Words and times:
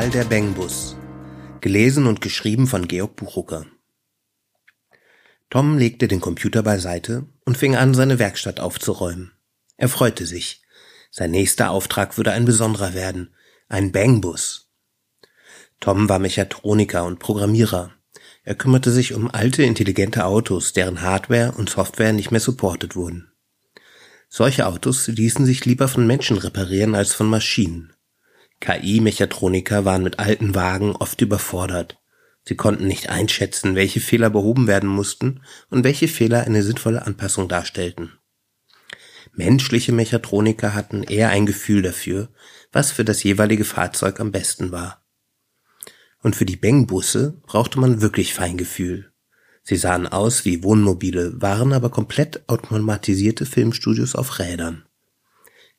Karl 0.00 0.08
der 0.08 0.24
Bengbus. 0.24 0.96
Gelesen 1.60 2.06
und 2.06 2.22
geschrieben 2.22 2.66
von 2.66 2.88
Georg 2.88 3.16
Buchucker. 3.16 3.66
Tom 5.50 5.76
legte 5.76 6.08
den 6.08 6.22
Computer 6.22 6.62
beiseite 6.62 7.26
und 7.44 7.58
fing 7.58 7.76
an, 7.76 7.92
seine 7.92 8.18
Werkstatt 8.18 8.60
aufzuräumen. 8.60 9.32
Er 9.76 9.90
freute 9.90 10.24
sich. 10.24 10.62
Sein 11.10 11.32
nächster 11.32 11.70
Auftrag 11.70 12.16
würde 12.16 12.32
ein 12.32 12.46
besonderer 12.46 12.94
werden. 12.94 13.34
Ein 13.68 13.92
Bangbus. 13.92 14.70
Tom 15.80 16.08
war 16.08 16.18
Mechatroniker 16.18 17.04
und 17.04 17.18
Programmierer. 17.18 17.92
Er 18.42 18.54
kümmerte 18.54 18.90
sich 18.92 19.12
um 19.12 19.30
alte, 19.30 19.64
intelligente 19.64 20.24
Autos, 20.24 20.72
deren 20.72 21.02
Hardware 21.02 21.52
und 21.58 21.68
Software 21.68 22.14
nicht 22.14 22.30
mehr 22.30 22.40
supportet 22.40 22.96
wurden. 22.96 23.30
Solche 24.30 24.66
Autos 24.66 25.08
ließen 25.08 25.44
sich 25.44 25.66
lieber 25.66 25.88
von 25.88 26.06
Menschen 26.06 26.38
reparieren 26.38 26.94
als 26.94 27.12
von 27.12 27.26
Maschinen. 27.26 27.92
KI-Mechatroniker 28.60 29.84
waren 29.84 30.02
mit 30.02 30.18
alten 30.18 30.54
Wagen 30.54 30.94
oft 30.96 31.20
überfordert. 31.20 31.98
Sie 32.44 32.56
konnten 32.56 32.86
nicht 32.86 33.08
einschätzen, 33.08 33.74
welche 33.74 34.00
Fehler 34.00 34.30
behoben 34.30 34.66
werden 34.66 34.88
mussten 34.88 35.42
und 35.68 35.84
welche 35.84 36.08
Fehler 36.08 36.42
eine 36.42 36.62
sinnvolle 36.62 37.06
Anpassung 37.06 37.48
darstellten. 37.48 38.12
Menschliche 39.32 39.92
Mechatroniker 39.92 40.74
hatten 40.74 41.02
eher 41.02 41.30
ein 41.30 41.46
Gefühl 41.46 41.82
dafür, 41.82 42.28
was 42.72 42.92
für 42.92 43.04
das 43.04 43.22
jeweilige 43.22 43.64
Fahrzeug 43.64 44.20
am 44.20 44.32
besten 44.32 44.72
war. 44.72 45.04
Und 46.22 46.36
für 46.36 46.44
die 46.44 46.56
Beng-Busse 46.56 47.40
brauchte 47.46 47.78
man 47.80 48.02
wirklich 48.02 48.34
Feingefühl. 48.34 49.10
Sie 49.62 49.76
sahen 49.76 50.06
aus 50.06 50.44
wie 50.44 50.62
Wohnmobile, 50.62 51.40
waren 51.40 51.72
aber 51.72 51.90
komplett 51.90 52.42
automatisierte 52.48 53.46
Filmstudios 53.46 54.14
auf 54.14 54.38
Rädern. 54.38 54.84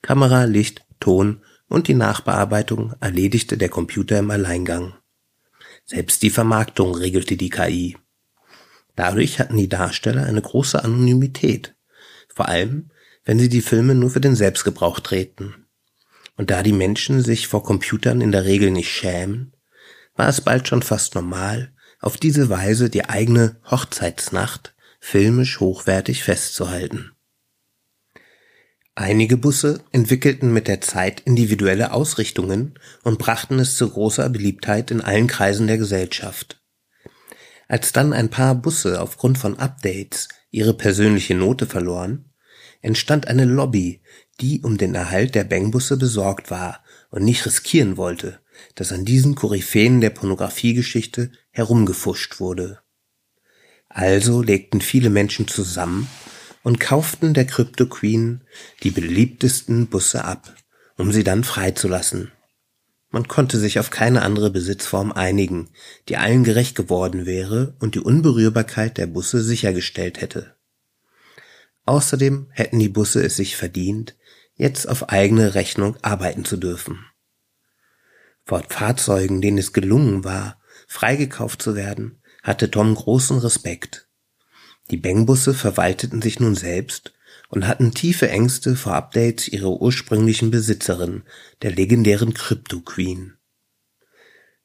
Kamera, 0.02 0.46
Licht, 0.46 0.86
Ton 1.00 1.42
und 1.72 1.88
die 1.88 1.94
Nachbearbeitung 1.94 2.94
erledigte 3.00 3.58
der 3.58 3.70
Computer 3.70 4.20
im 4.20 4.30
Alleingang. 4.30 4.94
Selbst 5.86 6.22
die 6.22 6.30
Vermarktung 6.30 6.94
regelte 6.94 7.38
die 7.38 7.50
KI. 7.50 7.98
Dadurch 8.96 9.40
hatten 9.40 9.56
die 9.56 9.70
Darsteller 9.70 10.26
eine 10.26 10.42
große 10.42 10.84
Anonymität, 10.84 11.76
vor 12.28 12.50
allem 12.50 12.92
wenn 13.24 13.40
sie 13.40 13.50
die 13.50 13.62
Filme 13.62 13.96
nur 13.96 14.10
für 14.10 14.20
den 14.20 14.36
Selbstgebrauch 14.36 15.00
drehten. 15.00 15.66
Und 16.36 16.52
da 16.52 16.62
die 16.62 16.74
Menschen 16.74 17.22
sich 17.22 17.48
vor 17.48 17.64
Computern 17.64 18.20
in 18.20 18.34
der 18.34 18.46
Regel 18.46 18.72
nicht 18.72 18.92
schämen, 18.92 19.56
war 20.16 20.28
es 20.28 20.42
bald 20.42 20.68
schon 20.68 20.82
fast 20.82 21.16
normal, 21.16 21.74
auf 22.00 22.18
diese 22.18 22.50
Weise 22.50 22.90
die 22.90 23.06
eigene 23.06 23.62
Hochzeitsnacht 23.70 24.76
filmisch 25.00 25.60
hochwertig 25.60 26.24
festzuhalten. 26.24 27.12
Einige 28.96 29.38
Busse 29.38 29.84
entwickelten 29.94 30.52
mit 30.52 30.68
der 30.68 30.82
Zeit 30.82 31.22
individuelle 31.22 31.94
Ausrichtungen 31.94 32.78
und 33.04 33.20
brachten 33.20 33.58
es 33.60 33.76
zu 33.76 33.90
großer 33.90 34.30
Beliebtheit 34.30 34.92
in 34.92 35.00
allen 35.00 35.28
Kreisen 35.28 35.68
der 35.68 35.78
Gesellschaft. 35.78 36.62
Als 37.70 37.94
dann 37.94 38.12
ein 38.12 38.30
paar 38.30 38.54
Busse 38.54 39.02
aufgrund 39.02 39.38
von 39.38 39.58
Updates 39.58 40.28
ihre 40.50 40.74
persönliche 40.74 41.36
Note 41.36 41.68
verloren, 41.68 42.34
entstand 42.82 43.28
eine 43.28 43.46
Lobby, 43.46 44.02
die 44.42 44.62
um 44.62 44.78
den 44.78 44.94
Erhalt 44.94 45.36
der 45.36 45.46
Bangbusse 45.46 45.96
besorgt 45.96 46.52
war 46.52 46.84
und 47.12 47.24
nicht 47.24 47.46
riskieren 47.46 47.96
wollte, 47.96 48.40
dass 48.76 48.92
an 48.92 49.06
diesen 49.06 49.36
Koryphäen 49.36 50.02
der 50.02 50.10
Pornografiegeschichte 50.10 51.32
herumgefuscht 51.52 52.42
wurde. 52.42 52.80
Also 53.88 54.42
legten 54.42 54.82
viele 54.82 55.10
Menschen 55.10 55.48
zusammen 55.48 56.10
und 56.64 56.80
kauften 56.80 57.34
der 57.34 57.46
Crypto 57.46 57.86
Queen 57.86 58.42
die 58.84 58.92
beliebtesten 58.92 59.88
Busse 59.88 60.26
ab, 60.26 60.56
um 60.98 61.12
sie 61.12 61.24
dann 61.24 61.44
freizulassen. 61.44 62.32
Man 63.10 63.28
konnte 63.28 63.60
sich 63.60 63.78
auf 63.78 63.90
keine 63.90 64.22
andere 64.22 64.52
Besitzform 64.52 65.12
einigen, 65.12 65.70
die 66.08 66.18
allen 66.18 66.44
gerecht 66.44 66.76
geworden 66.76 67.26
wäre 67.26 67.76
und 67.80 67.96
die 67.96 68.00
Unberührbarkeit 68.00 68.98
der 68.98 69.08
Busse 69.08 69.42
sichergestellt 69.42 70.22
hätte. 70.22 70.56
Außerdem 71.86 72.48
hätten 72.52 72.80
die 72.80 72.90
Busse 72.90 73.22
es 73.22 73.36
sich 73.36 73.58
verdient, 73.58 74.16
jetzt 74.56 74.88
auf 74.88 75.10
eigene 75.10 75.56
Rechnung 75.56 75.98
arbeiten 76.02 76.46
zu 76.46 76.56
dürfen. 76.56 77.06
Vor 78.46 78.64
Fahrzeugen, 78.70 79.42
denen 79.42 79.58
es 79.58 79.74
gelungen 79.74 80.24
war, 80.24 80.62
freigekauft 80.88 81.62
zu 81.62 81.76
werden, 81.76 82.22
hatte 82.44 82.72
Tom 82.72 82.96
großen 82.96 83.40
Respekt. 83.40 84.08
Die 84.90 84.98
Bang-Busse 84.98 85.54
verwalteten 85.54 86.22
sich 86.22 86.40
nun 86.40 86.56
selbst 86.56 87.14
und 87.50 87.68
hatten 87.68 87.94
tiefe 87.94 88.30
Ängste 88.30 88.76
vor 88.76 88.94
Updates 88.94 89.48
ihrer 89.48 89.82
ursprünglichen 89.82 90.52
Besitzerin, 90.52 91.24
der 91.62 91.72
legendären 91.72 92.34
Crypto 92.34 92.80
Queen. 92.82 93.36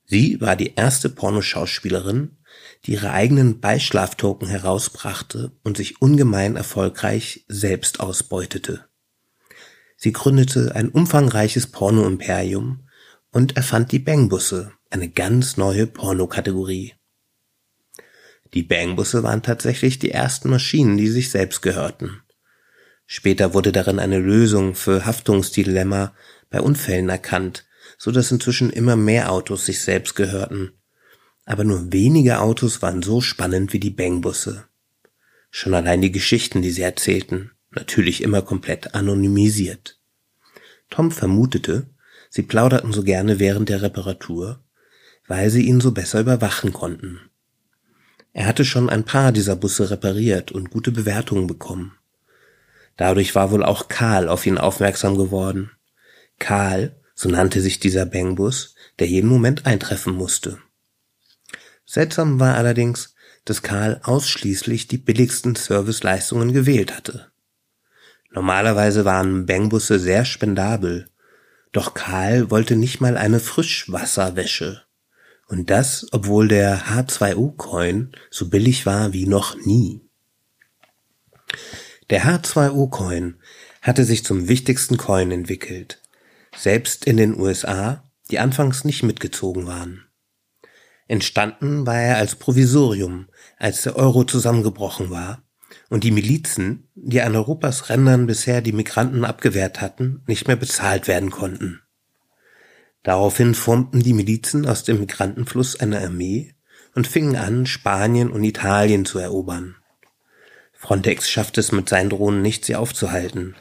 Sie 0.04 0.40
war 0.40 0.56
die 0.56 0.74
erste 0.76 1.08
Pornoschauspielerin, 1.08 2.38
die 2.84 2.92
ihre 2.92 3.10
eigenen 3.10 3.60
Beischlaftoken 3.60 4.48
herausbrachte 4.48 5.52
und 5.64 5.76
sich 5.76 6.00
ungemein 6.00 6.56
erfolgreich 6.56 7.44
selbst 7.48 8.00
ausbeutete. 8.00 8.86
Sie 9.96 10.12
gründete 10.12 10.74
ein 10.74 10.90
umfangreiches 10.90 11.66
Porno-Imperium 11.68 12.86
und 13.32 13.56
erfand 13.56 13.92
die 13.92 13.98
Bangbusse, 13.98 14.72
eine 14.90 15.10
ganz 15.10 15.56
neue 15.56 15.86
Pornokategorie. 15.86 16.94
Die 18.56 18.62
Bangbusse 18.62 19.22
waren 19.22 19.42
tatsächlich 19.42 19.98
die 19.98 20.12
ersten 20.12 20.48
Maschinen, 20.48 20.96
die 20.96 21.08
sich 21.08 21.28
selbst 21.28 21.60
gehörten. 21.60 22.22
Später 23.04 23.52
wurde 23.52 23.70
darin 23.70 23.98
eine 23.98 24.18
Lösung 24.18 24.74
für 24.74 25.04
Haftungsdilemma 25.04 26.14
bei 26.48 26.62
Unfällen 26.62 27.10
erkannt, 27.10 27.66
so 27.98 28.10
dass 28.10 28.32
inzwischen 28.32 28.70
immer 28.70 28.96
mehr 28.96 29.30
Autos 29.30 29.66
sich 29.66 29.82
selbst 29.82 30.16
gehörten. 30.16 30.72
Aber 31.44 31.64
nur 31.64 31.92
wenige 31.92 32.40
Autos 32.40 32.80
waren 32.80 33.02
so 33.02 33.20
spannend 33.20 33.74
wie 33.74 33.78
die 33.78 33.90
Bangbusse. 33.90 34.64
Schon 35.50 35.74
allein 35.74 36.00
die 36.00 36.10
Geschichten, 36.10 36.62
die 36.62 36.70
sie 36.70 36.80
erzählten, 36.80 37.50
natürlich 37.72 38.22
immer 38.22 38.40
komplett 38.40 38.94
anonymisiert. 38.94 40.00
Tom 40.88 41.10
vermutete, 41.10 41.90
sie 42.30 42.42
plauderten 42.42 42.94
so 42.94 43.02
gerne 43.02 43.38
während 43.38 43.68
der 43.68 43.82
Reparatur, 43.82 44.64
weil 45.26 45.50
sie 45.50 45.66
ihn 45.66 45.82
so 45.82 45.92
besser 45.92 46.20
überwachen 46.20 46.72
konnten. 46.72 47.20
Er 48.36 48.44
hatte 48.44 48.66
schon 48.66 48.90
ein 48.90 49.02
paar 49.02 49.32
dieser 49.32 49.56
Busse 49.56 49.88
repariert 49.88 50.52
und 50.52 50.68
gute 50.68 50.92
Bewertungen 50.92 51.46
bekommen. 51.46 51.96
Dadurch 52.98 53.34
war 53.34 53.50
wohl 53.50 53.64
auch 53.64 53.88
Karl 53.88 54.28
auf 54.28 54.44
ihn 54.44 54.58
aufmerksam 54.58 55.16
geworden. 55.16 55.70
Karl, 56.38 56.94
so 57.14 57.30
nannte 57.30 57.62
sich 57.62 57.80
dieser 57.80 58.04
Bangbus, 58.04 58.74
der 58.98 59.06
jeden 59.06 59.30
Moment 59.30 59.64
eintreffen 59.64 60.12
musste. 60.12 60.58
Seltsam 61.86 62.38
war 62.38 62.56
allerdings, 62.56 63.14
dass 63.46 63.62
Karl 63.62 64.02
ausschließlich 64.04 64.86
die 64.86 64.98
billigsten 64.98 65.54
Serviceleistungen 65.54 66.52
gewählt 66.52 66.94
hatte. 66.94 67.28
Normalerweise 68.30 69.06
waren 69.06 69.46
Bangbusse 69.46 69.98
sehr 69.98 70.26
spendabel, 70.26 71.08
doch 71.72 71.94
Karl 71.94 72.50
wollte 72.50 72.76
nicht 72.76 73.00
mal 73.00 73.16
eine 73.16 73.40
Frischwasserwäsche. 73.40 74.85
Und 75.48 75.70
das, 75.70 76.06
obwohl 76.12 76.48
der 76.48 76.86
H2O-Coin 76.86 78.12
so 78.30 78.48
billig 78.48 78.84
war 78.84 79.12
wie 79.12 79.26
noch 79.26 79.56
nie. 79.64 80.02
Der 82.10 82.24
H2O-Coin 82.24 83.40
hatte 83.82 84.04
sich 84.04 84.24
zum 84.24 84.48
wichtigsten 84.48 84.96
Coin 84.96 85.30
entwickelt, 85.30 86.02
selbst 86.56 87.04
in 87.04 87.16
den 87.16 87.38
USA, 87.38 88.10
die 88.30 88.40
anfangs 88.40 88.84
nicht 88.84 89.04
mitgezogen 89.04 89.66
waren. 89.66 90.06
Entstanden 91.08 91.86
war 91.86 92.00
er 92.00 92.16
als 92.16 92.34
Provisorium, 92.34 93.28
als 93.58 93.82
der 93.82 93.96
Euro 93.96 94.24
zusammengebrochen 94.24 95.10
war 95.10 95.44
und 95.88 96.02
die 96.02 96.10
Milizen, 96.10 96.88
die 96.96 97.20
an 97.20 97.36
Europas 97.36 97.88
Rändern 97.88 98.26
bisher 98.26 98.60
die 98.60 98.72
Migranten 98.72 99.24
abgewehrt 99.24 99.80
hatten, 99.80 100.24
nicht 100.26 100.48
mehr 100.48 100.56
bezahlt 100.56 101.06
werden 101.06 101.30
konnten. 101.30 101.80
Daraufhin 103.06 103.54
formten 103.54 104.02
die 104.02 104.14
Milizen 104.14 104.66
aus 104.66 104.82
dem 104.82 104.98
Migrantenfluss 104.98 105.78
eine 105.78 106.00
Armee 106.00 106.56
und 106.96 107.06
fingen 107.06 107.36
an, 107.36 107.64
Spanien 107.64 108.32
und 108.32 108.42
Italien 108.42 109.04
zu 109.04 109.20
erobern. 109.20 109.76
Frontex 110.72 111.30
schaffte 111.30 111.60
es 111.60 111.70
mit 111.70 111.88
seinen 111.88 112.10
Drohnen 112.10 112.42
nicht, 112.42 112.64
sie 112.64 112.74
aufzuhalten. 112.74 113.54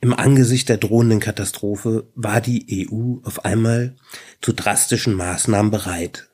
Im 0.00 0.14
Angesicht 0.14 0.68
der 0.68 0.76
drohenden 0.76 1.18
Katastrophe 1.18 2.12
war 2.14 2.40
die 2.40 2.88
EU 2.88 3.26
auf 3.26 3.44
einmal 3.44 3.96
zu 4.40 4.52
drastischen 4.52 5.14
Maßnahmen 5.14 5.72
bereit. 5.72 6.30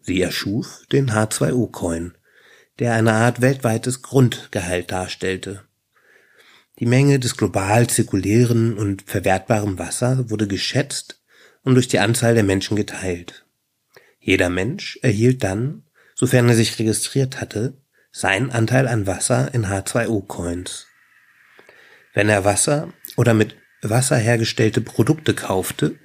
Sie 0.00 0.20
erschuf 0.22 0.86
den 0.92 1.10
H2O-Coin, 1.10 2.14
der 2.78 2.94
eine 2.94 3.14
Art 3.14 3.40
weltweites 3.40 4.00
Grundgehalt 4.00 4.92
darstellte. 4.92 5.64
Die 6.78 6.86
Menge 6.86 7.18
des 7.18 7.36
global 7.36 7.88
zirkulären 7.88 8.78
und 8.78 9.02
verwertbaren 9.02 9.80
Wasser 9.80 10.30
wurde 10.30 10.46
geschätzt 10.46 11.19
und 11.62 11.74
durch 11.74 11.88
die 11.88 11.98
Anzahl 11.98 12.34
der 12.34 12.44
Menschen 12.44 12.76
geteilt. 12.76 13.44
Jeder 14.18 14.48
Mensch 14.48 14.98
erhielt 15.02 15.44
dann, 15.44 15.84
sofern 16.14 16.48
er 16.48 16.54
sich 16.54 16.78
registriert 16.78 17.40
hatte, 17.40 17.76
seinen 18.12 18.50
Anteil 18.50 18.88
an 18.88 19.06
Wasser 19.06 19.52
in 19.54 19.66
H2O-Coins. 19.66 20.86
Wenn 22.12 22.28
er 22.28 22.44
Wasser 22.44 22.92
oder 23.16 23.34
mit 23.34 23.56
Wasser 23.82 24.16
hergestellte 24.16 24.80
Produkte 24.80 25.34
kaufte, 25.34 25.98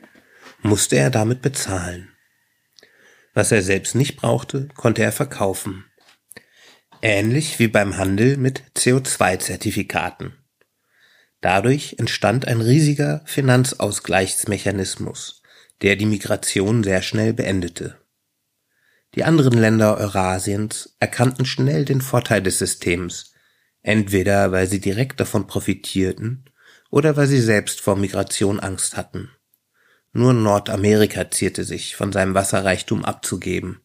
musste 0.62 0.96
er 0.96 1.10
damit 1.10 1.42
bezahlen. 1.42 2.10
Was 3.34 3.52
er 3.52 3.62
selbst 3.62 3.96
nicht 3.96 4.16
brauchte, 4.16 4.70
konnte 4.76 5.04
er 5.04 5.12
verkaufen. 5.12 5.84
Ähnlich 7.02 7.60
wie 7.60 7.68
beim 7.68 7.98
Handel 7.98 8.38
mit 8.38 8.64
CO2-Zertifikaten. 8.78 10.38
Dadurch 11.42 11.98
entstand 12.00 12.48
ein 12.48 12.62
riesiger 12.62 13.22
Finanzausgleichsmechanismus, 13.26 15.42
der 15.82 15.96
die 15.96 16.06
Migration 16.06 16.84
sehr 16.84 17.02
schnell 17.02 17.34
beendete. 17.34 17.98
Die 19.16 19.24
anderen 19.24 19.58
Länder 19.58 19.98
Eurasiens 19.98 20.96
erkannten 21.00 21.46
schnell 21.46 21.86
den 21.86 22.02
Vorteil 22.02 22.42
des 22.42 22.60
Systems, 22.60 23.34
entweder 23.82 24.52
weil 24.52 24.68
sie 24.68 24.82
direkt 24.82 25.20
davon 25.20 25.48
profitierten 25.48 26.50
oder 26.90 27.16
weil 27.16 27.28
sie 27.28 27.42
selbst 27.42 27.82
vor 27.82 27.96
Migration 27.96 28.60
Angst 28.60 28.98
hatten. 28.98 29.30
Nur 30.12 30.34
Nordamerika 30.34 31.30
zierte 31.30 31.64
sich, 31.64 31.96
von 31.96 32.12
seinem 32.12 32.34
Wasserreichtum 32.34 33.04
abzugeben. 33.04 33.82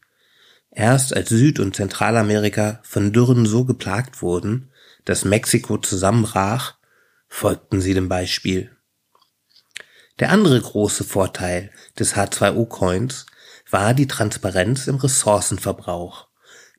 Erst 0.71 1.15
als 1.15 1.29
Süd- 1.29 1.59
und 1.59 1.75
Zentralamerika 1.75 2.81
von 2.85 3.13
Dürren 3.13 3.47
so 3.47 3.65
geplagt 3.65 4.23
wurden, 4.23 4.71
dass 5.05 5.25
Mexiko 5.25 5.79
zusammenbrach, 5.79 6.77
folgten 7.29 7.81
sie 7.81 7.95
dem 7.95 8.09
Beispiel. 8.09 8.71
Der 10.21 10.31
andere 10.31 10.61
große 10.61 11.03
Vorteil 11.03 11.71
des 11.99 12.15
H2O-Coins 12.15 13.25
war 13.71 13.95
die 13.95 14.07
Transparenz 14.07 14.87
im 14.87 14.97
Ressourcenverbrauch, 14.97 16.29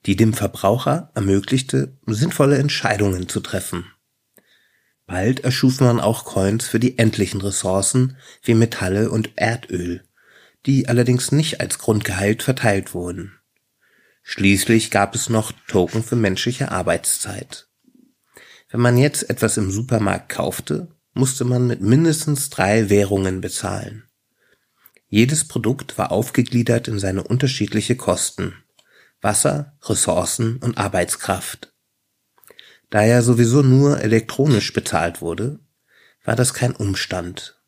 die 0.06 0.16
dem 0.16 0.34
Verbraucher 0.34 1.12
ermöglichte, 1.16 1.98
sinnvolle 2.06 2.60
Entscheidungen 2.60 3.28
zu 3.28 3.40
treffen. 3.40 3.92
Bald 5.08 5.40
erschuf 5.42 5.80
man 5.80 6.00
auch 6.00 6.24
Coins 6.24 6.68
für 6.68 6.80
die 6.80 7.00
endlichen 7.00 7.42
Ressourcen 7.42 8.16
wie 8.44 8.54
Metalle 8.54 9.10
und 9.10 9.32
Erdöl, 9.36 10.04
die 10.68 10.88
allerdings 10.88 11.32
nicht 11.32 11.60
als 11.62 11.80
Grundgehalt 11.80 12.44
verteilt 12.44 12.94
wurden. 12.94 13.40
Schließlich 14.22 14.92
gab 14.92 15.16
es 15.16 15.30
noch 15.30 15.52
Token 15.68 16.04
für 16.04 16.16
menschliche 16.16 16.72
Arbeitszeit. 16.72 17.68
Wenn 18.70 18.82
man 18.82 18.98
jetzt 18.98 19.30
etwas 19.30 19.58
im 19.58 19.72
Supermarkt 19.72 20.30
kaufte, 20.30 20.90
musste 21.14 21.46
man 21.46 21.68
mit 21.68 21.82
mindestens 21.82 22.50
drei 22.50 22.90
Währungen 22.90 23.42
bezahlen. 23.42 24.04
Jedes 25.08 25.48
Produkt 25.48 25.98
war 25.98 26.12
aufgegliedert 26.12 26.88
in 26.88 27.00
seine 27.00 27.24
unterschiedliche 27.24 27.96
Kosten 27.96 28.56
Wasser, 29.22 29.78
Ressourcen 29.84 30.58
und 30.58 30.78
Arbeitskraft. 30.78 31.74
Da 32.90 33.04
ja 33.04 33.22
sowieso 33.22 33.62
nur 33.62 34.02
elektronisch 34.02 34.74
bezahlt 34.74 35.22
wurde, 35.22 35.60
war 36.24 36.36
das 36.36 36.54
kein 36.54 36.76
Umstand. 36.76 37.62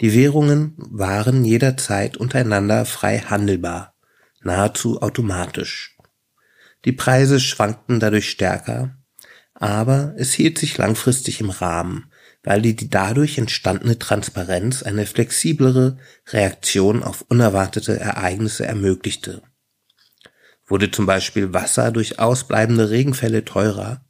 Die 0.00 0.12
Währungen 0.12 0.74
waren 0.76 1.44
jederzeit 1.44 2.16
untereinander 2.16 2.84
frei 2.84 3.20
handelbar, 3.20 3.94
nahezu 4.42 5.00
automatisch. 5.00 5.96
Die 6.84 6.92
Preise 6.92 7.40
schwankten 7.40 8.00
dadurch 8.00 8.28
stärker, 8.28 8.96
aber 9.54 10.14
es 10.18 10.32
hielt 10.32 10.58
sich 10.58 10.76
langfristig 10.76 11.40
im 11.40 11.50
Rahmen, 11.50 12.10
weil 12.44 12.60
die, 12.60 12.90
dadurch 12.90 13.38
entstandene 13.38 13.98
Transparenz 13.98 14.82
eine 14.82 15.06
flexiblere 15.06 15.96
Reaktion 16.28 17.02
auf 17.02 17.22
unerwartete 17.22 17.98
Ereignisse 17.98 18.66
ermöglichte. 18.66 19.42
Wurde 20.66 20.90
zum 20.90 21.06
Beispiel 21.06 21.52
Wasser 21.52 21.90
durch 21.90 22.18
ausbleibende 22.18 22.90
Regenfälle 22.90 23.44
teurer, 23.44 24.04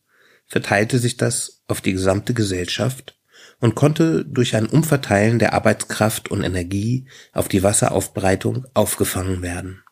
verteilte 0.46 0.98
sich 0.98 1.16
das 1.16 1.62
auf 1.69 1.81
die 1.81 1.92
gesamte 1.92 2.34
Gesellschaft 2.34 3.19
und 3.60 3.76
konnte 3.76 4.25
durch 4.25 4.56
ein 4.56 4.66
Umverteilen 4.66 5.38
der 5.38 5.54
Arbeitskraft 5.54 6.30
und 6.30 6.42
Energie 6.42 7.08
auf 7.32 7.48
die 7.48 7.62
Wasseraufbereitung 7.62 8.66
aufgefangen 8.75 9.42
werden. 9.42 9.82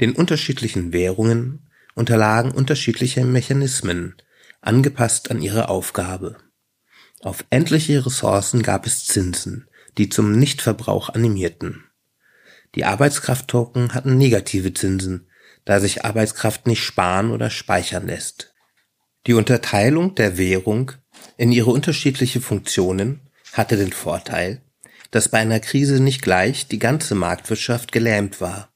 Den 0.00 0.12
unterschiedlichen 0.12 0.92
Währungen 0.92 1.68
unterlagen 1.94 2.52
unterschiedliche 2.52 3.24
Mechanismen, 3.24 4.14
angepasst 4.60 5.30
an 5.30 5.42
ihre 5.42 5.68
Aufgabe. 5.68 6.36
Auf 7.22 7.44
endliche 7.50 8.06
Ressourcen 8.06 8.62
gab 8.62 8.86
es 8.86 9.04
Zinsen, 9.04 9.68
die 9.98 10.08
zum 10.08 10.32
Nichtverbrauch 10.38 11.10
animierten. 11.10 11.84
Die 12.74 12.86
Arbeitskraft-Token 12.86 13.92
hatten 13.92 14.16
negative 14.16 14.72
Zinsen, 14.72 15.28
da 15.66 15.80
sich 15.80 16.04
Arbeitskraft 16.04 16.66
nicht 16.66 16.82
sparen 16.82 17.30
oder 17.30 17.50
speichern 17.50 18.06
lässt. 18.06 18.54
Die 19.26 19.34
Unterteilung 19.34 20.14
der 20.14 20.38
Währung 20.38 20.92
in 21.36 21.52
ihre 21.52 21.70
unterschiedliche 21.70 22.40
Funktionen 22.40 23.20
hatte 23.52 23.76
den 23.76 23.92
Vorteil, 23.92 24.62
dass 25.10 25.28
bei 25.28 25.38
einer 25.38 25.60
Krise 25.60 26.02
nicht 26.02 26.22
gleich 26.22 26.68
die 26.68 26.78
ganze 26.78 27.14
Marktwirtschaft 27.14 27.92
gelähmt 27.92 28.40
war. 28.40 28.72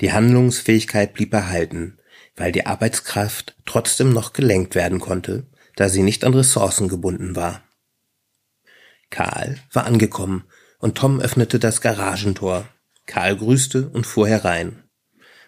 Die 0.00 0.12
Handlungsfähigkeit 0.12 1.14
blieb 1.14 1.32
erhalten, 1.32 1.98
weil 2.36 2.52
die 2.52 2.66
Arbeitskraft 2.66 3.56
trotzdem 3.64 4.12
noch 4.12 4.34
gelenkt 4.34 4.76
werden 4.76 5.00
konnte 5.00 5.48
da 5.76 5.88
sie 5.88 6.02
nicht 6.02 6.24
an 6.24 6.34
Ressourcen 6.34 6.88
gebunden 6.88 7.36
war. 7.36 7.62
Karl 9.10 9.58
war 9.72 9.86
angekommen 9.86 10.44
und 10.78 10.98
Tom 10.98 11.20
öffnete 11.20 11.58
das 11.58 11.80
Garagentor. 11.80 12.68
Karl 13.06 13.36
grüßte 13.36 13.88
und 13.88 14.06
fuhr 14.06 14.28
herein. 14.28 14.82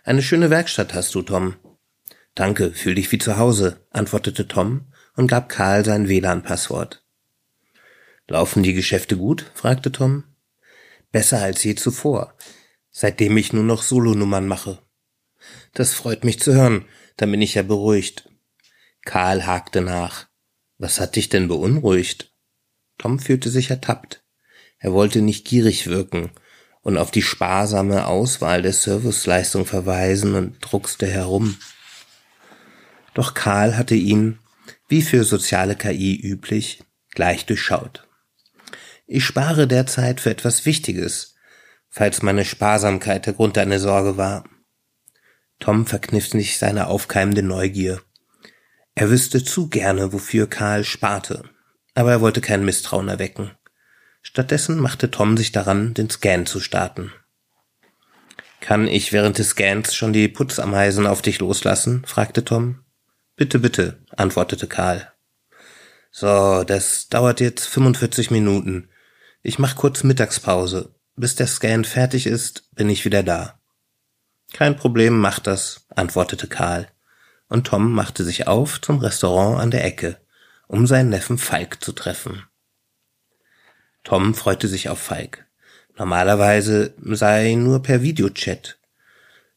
Eine 0.05 0.23
schöne 0.23 0.49
Werkstatt 0.49 0.95
hast 0.95 1.15
du, 1.15 1.23
Tom. 1.23 1.57
Danke, 2.35 2.71
fühl 2.73 2.95
dich 2.95 3.11
wie 3.11 3.19
zu 3.19 3.37
Hause, 3.37 3.85
antwortete 3.91 4.47
Tom 4.47 4.93
und 5.17 5.27
gab 5.27 5.49
Karl 5.49 5.85
sein 5.85 6.09
WLAN-Passwort. 6.09 7.05
Laufen 8.29 8.63
die 8.63 8.75
Geschäfte 8.75 9.17
gut? 9.17 9.51
fragte 9.55 9.91
Tom. 9.91 10.25
Besser 11.11 11.41
als 11.43 11.65
je 11.65 11.75
zuvor, 11.75 12.35
seitdem 12.91 13.37
ich 13.37 13.53
nur 13.53 13.65
noch 13.65 13.83
Solonummern 13.83 14.47
mache. 14.47 14.79
Das 15.73 15.95
freut 15.95 16.25
mich 16.25 16.39
zu 16.39 16.55
hören, 16.55 16.85
dann 17.17 17.31
bin 17.31 17.43
ich 17.43 17.55
ja 17.55 17.63
beruhigt. 17.63 18.29
Karl 19.09 19.47
hakte 19.47 19.81
nach. 19.81 20.27
Was 20.77 21.01
hat 21.01 21.17
dich 21.17 21.31
denn 21.31 21.49
beunruhigt? 21.49 22.31
Tom 22.99 23.19
fühlte 23.19 23.49
sich 23.49 23.71
ertappt. 23.71 24.23
Er 24.79 24.93
wollte 24.93 25.23
nicht 25.23 25.47
gierig 25.47 25.87
wirken 25.87 26.31
und 26.83 26.99
auf 26.99 27.11
die 27.11 27.23
sparsame 27.23 28.07
Auswahl 28.07 28.61
der 28.61 28.75
Serviceleistung 28.75 29.65
verweisen 29.65 30.35
und 30.35 30.59
druckste 30.61 31.07
herum. 31.07 31.57
Doch 33.15 33.33
Karl 33.33 33.79
hatte 33.79 33.95
ihn, 33.95 34.41
wie 34.89 35.01
für 35.01 35.25
soziale 35.25 35.75
KI 35.75 36.15
üblich, 36.15 36.85
gleich 37.13 37.47
durchschaut. 37.47 38.07
Ich 39.07 39.25
spare 39.25 39.67
derzeit 39.67 40.21
für 40.21 40.29
etwas 40.29 40.67
Wichtiges, 40.67 41.35
falls 41.89 42.21
meine 42.21 42.45
Sparsamkeit 42.45 43.25
der 43.25 43.33
Grund 43.33 43.57
deiner 43.57 43.79
Sorge 43.79 44.19
war. 44.19 44.45
Tom 45.61 45.87
verkniff 45.87 46.29
sich 46.29 46.59
seine 46.59 46.89
aufkeimende 46.89 47.43
Neugier. 47.43 48.03
Er 48.99 49.11
wüsste 49.11 49.45
zu 49.45 49.69
gerne, 49.69 50.13
wofür 50.13 50.49
Karl 50.49 50.83
sparte, 50.83 51.45
aber 51.95 52.11
er 52.11 52.21
wollte 52.21 52.41
kein 52.41 52.65
Misstrauen 52.65 53.07
erwecken. 53.07 53.53
Stattdessen 54.23 54.81
machte 54.81 55.13
Tom 55.13 55.37
sich 55.37 55.53
daran, 55.53 55.95
den 55.95 56.11
Scan 56.11 56.47
zu 56.47 56.59
starten. 56.59 57.13
Kann 58.61 58.89
ich 58.89 59.13
während 59.13 59.39
des 59.39 59.51
Scans 59.51 59.95
schon 59.95 60.13
die 60.13 60.27
Putzameisen 60.27 61.07
auf 61.07 61.23
dich 61.23 61.39
loslassen? 61.39 62.03
fragte 62.07 62.45
Tom. 62.45 62.81
Bitte, 63.37 63.61
bitte, 63.61 64.05
antwortete 64.17 64.67
Karl. 64.67 65.13
So, 66.11 66.65
das 66.65 67.07
dauert 67.09 67.39
jetzt 67.39 67.69
45 67.69 68.33
Minuten. 68.33 68.89
Ich 69.43 69.61
mach 69.61 69.77
kurz 69.77 70.03
Mittagspause. 70.03 70.93
Bis 71.15 71.37
der 71.37 71.47
Scan 71.47 71.85
fertig 71.85 72.27
ist, 72.27 72.69
bin 72.75 72.91
ich 72.91 73.05
wieder 73.05 73.23
da. 73.23 73.61
Kein 74.53 74.75
Problem, 74.77 75.21
mach 75.21 75.39
das, 75.39 75.87
antwortete 75.95 76.49
Karl 76.49 76.89
und 77.49 77.67
Tom 77.67 77.93
machte 77.93 78.25
sich 78.25 78.47
auf 78.47 78.81
zum 78.81 78.99
Restaurant 78.99 79.61
an 79.61 79.71
der 79.71 79.85
Ecke, 79.85 80.19
um 80.67 80.87
seinen 80.87 81.11
Neffen 81.11 81.39
Falk 81.39 81.83
zu 81.83 81.93
treffen. 81.93 82.45
Tom 84.05 84.35
freute 84.35 84.69
sich 84.69 84.89
auf 84.89 84.99
Falk. 84.99 85.47
Normalerweise 85.97 86.95
sei 86.99 87.55
nur 87.55 87.83
per 87.83 88.03
Videochat. 88.03 88.79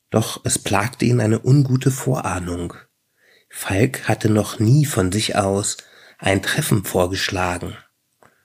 Doch 0.09 0.41
es 0.43 0.59
plagte 0.59 1.05
ihn 1.05 1.21
eine 1.21 1.39
ungute 1.39 1.91
Vorahnung. 1.91 2.73
Falk 3.49 4.07
hatte 4.07 4.29
noch 4.29 4.59
nie 4.59 4.85
von 4.85 5.11
sich 5.11 5.35
aus 5.35 5.77
ein 6.17 6.41
Treffen 6.41 6.83
vorgeschlagen. 6.83 7.77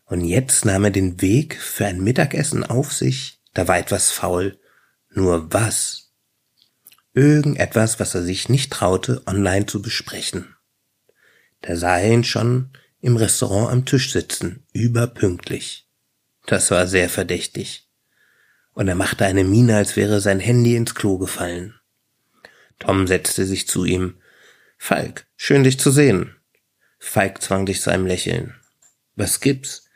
Und 0.04 0.24
jetzt 0.24 0.64
nahm 0.64 0.84
er 0.84 0.90
den 0.90 1.20
Weg 1.20 1.60
für 1.60 1.86
ein 1.86 2.00
Mittagessen 2.00 2.64
auf 2.64 2.92
sich, 2.92 3.40
da 3.54 3.66
war 3.66 3.78
etwas 3.78 4.10
faul. 4.10 4.58
Nur 5.10 5.52
was? 5.52 6.05
Irgendetwas, 7.16 7.98
was 7.98 8.14
er 8.14 8.22
sich 8.22 8.50
nicht 8.50 8.70
traute, 8.70 9.22
online 9.24 9.64
zu 9.64 9.80
besprechen. 9.80 10.54
Da 11.62 11.74
sah 11.74 11.98
er 11.98 12.12
ihn 12.12 12.24
schon 12.24 12.68
im 13.00 13.16
Restaurant 13.16 13.72
am 13.72 13.86
Tisch 13.86 14.12
sitzen, 14.12 14.66
überpünktlich. 14.74 15.88
Das 16.44 16.70
war 16.70 16.86
sehr 16.86 17.08
verdächtig. 17.08 17.88
Und 18.74 18.88
er 18.88 18.96
machte 18.96 19.24
eine 19.24 19.44
Miene, 19.44 19.76
als 19.76 19.96
wäre 19.96 20.20
sein 20.20 20.40
Handy 20.40 20.76
ins 20.76 20.94
Klo 20.94 21.16
gefallen. 21.16 21.80
Tom 22.78 23.06
setzte 23.06 23.46
sich 23.46 23.66
zu 23.66 23.86
ihm. 23.86 24.20
Falk, 24.76 25.26
schön 25.36 25.64
dich 25.64 25.80
zu 25.80 25.90
sehen. 25.90 26.36
Falk 26.98 27.40
zwang 27.40 27.64
dich 27.64 27.80
zu 27.80 27.90
einem 27.90 28.04
Lächeln. 28.04 28.56
Was 29.14 29.40
gibt's? 29.40 29.88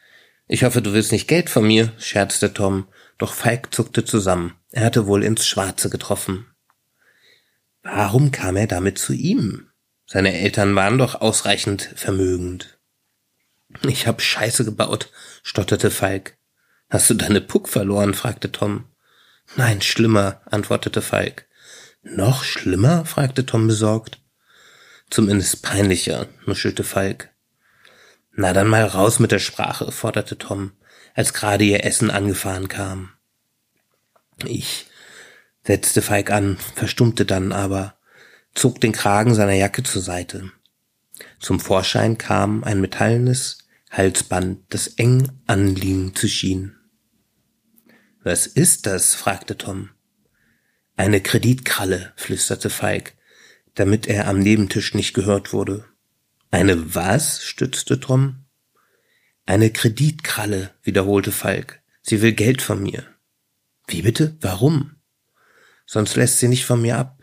Ich 0.49 0.65
hoffe, 0.65 0.81
du 0.81 0.95
willst 0.95 1.13
nicht 1.13 1.29
Geld 1.29 1.51
von 1.51 1.67
mir, 1.67 1.93
scherzte 1.99 2.55
Tom. 2.55 2.89
Doch 3.19 3.35
Falk 3.35 3.75
zuckte 3.75 4.07
zusammen. 4.07 4.55
Er 4.71 4.87
hatte 4.87 5.07
wohl 5.07 5.23
ins 5.23 5.47
Schwarze 5.47 5.91
getroffen. 5.91 6.50
Warum 7.83 8.31
kam 8.31 8.57
er 8.57 8.67
damit 8.67 8.99
zu 8.99 9.13
ihm? 9.13 9.71
Seine 10.07 10.35
Eltern 10.35 10.75
waren 10.75 10.99
doch 10.99 11.21
ausreichend 11.21 11.93
vermögend. 11.95 12.79
Ich 13.87 14.07
hab 14.07 14.21
Scheiße 14.21 14.65
gebaut, 14.65 15.11
stotterte 15.43 15.91
Falk. 15.91 16.37
Hast 16.89 17.09
du 17.09 17.15
deine 17.15 17.41
Puck 17.41 17.69
verloren? 17.69 18.15
fragte 18.15 18.51
Tom. 18.51 18.87
Nein, 19.57 19.81
schlimmer, 19.81 20.41
antwortete 20.47 21.03
Falk. 21.03 21.47
Noch 22.03 22.43
schlimmer? 22.43 23.05
fragte 23.05 23.47
Tom 23.47 23.69
besorgt. 23.69 24.21
Zumindest 25.09 25.63
peinlicher, 25.63 26.29
nuschelte 26.47 26.85
Falk. 26.85 27.31
Na 28.33 28.53
dann 28.53 28.69
mal 28.69 28.85
raus 28.85 29.19
mit 29.19 29.33
der 29.33 29.39
Sprache, 29.39 29.93
forderte 29.93 30.39
Tom, 30.39 30.73
als 31.15 31.33
gerade 31.33 31.65
ihr 31.65 31.85
Essen 31.85 32.11
angefahren 32.11 32.69
kam. 32.69 33.13
Ich 34.45 34.87
setzte 35.65 36.03
Falk 36.03 36.31
an, 36.31 36.57
verstummte 36.75 37.25
dann 37.25 37.53
aber, 37.53 37.99
zog 38.55 38.81
den 38.81 38.93
Kragen 38.93 39.35
seiner 39.35 39.55
Jacke 39.55 39.83
zur 39.83 40.03
Seite. 40.03 40.51
Zum 41.39 41.61
Vorschein 41.61 42.19
kam 42.19 42.65
ein 42.65 42.81
metallenes 42.81 43.59
Halsband, 43.91 44.63
das 44.69 44.87
eng 44.89 45.31
anliegen 45.47 46.15
zu 46.15 46.29
schien. 46.29 46.77
Was 48.23 48.47
ist 48.47 48.87
das? 48.87 49.15
fragte 49.15 49.57
Tom. 49.57 49.91
Eine 50.97 51.21
Kreditkralle, 51.21 52.13
flüsterte 52.17 52.69
Falk, 52.69 53.15
damit 53.75 54.07
er 54.07 54.29
am 54.29 54.39
Nebentisch 54.39 54.95
nicht 54.95 55.15
gehört 55.15 55.53
wurde. 55.53 55.87
Eine 56.51 56.95
was? 56.95 57.43
stützte 57.43 58.01
Tom. 58.01 58.45
Eine 59.47 59.71
Kreditkralle, 59.71 60.75
wiederholte 60.83 61.33
Falk. 61.33 61.81
Sie 62.03 62.23
will 62.23 62.33
Geld 62.33 62.63
von 62.63 62.83
mir. 62.83 63.05
Wie 63.87 64.03
bitte? 64.03 64.37
Warum? 64.41 64.97
Sonst 65.93 66.15
lässt 66.15 66.39
sie 66.39 66.47
nicht 66.47 66.67
von 66.67 66.81
mir 66.81 66.99
ab. 66.99 67.19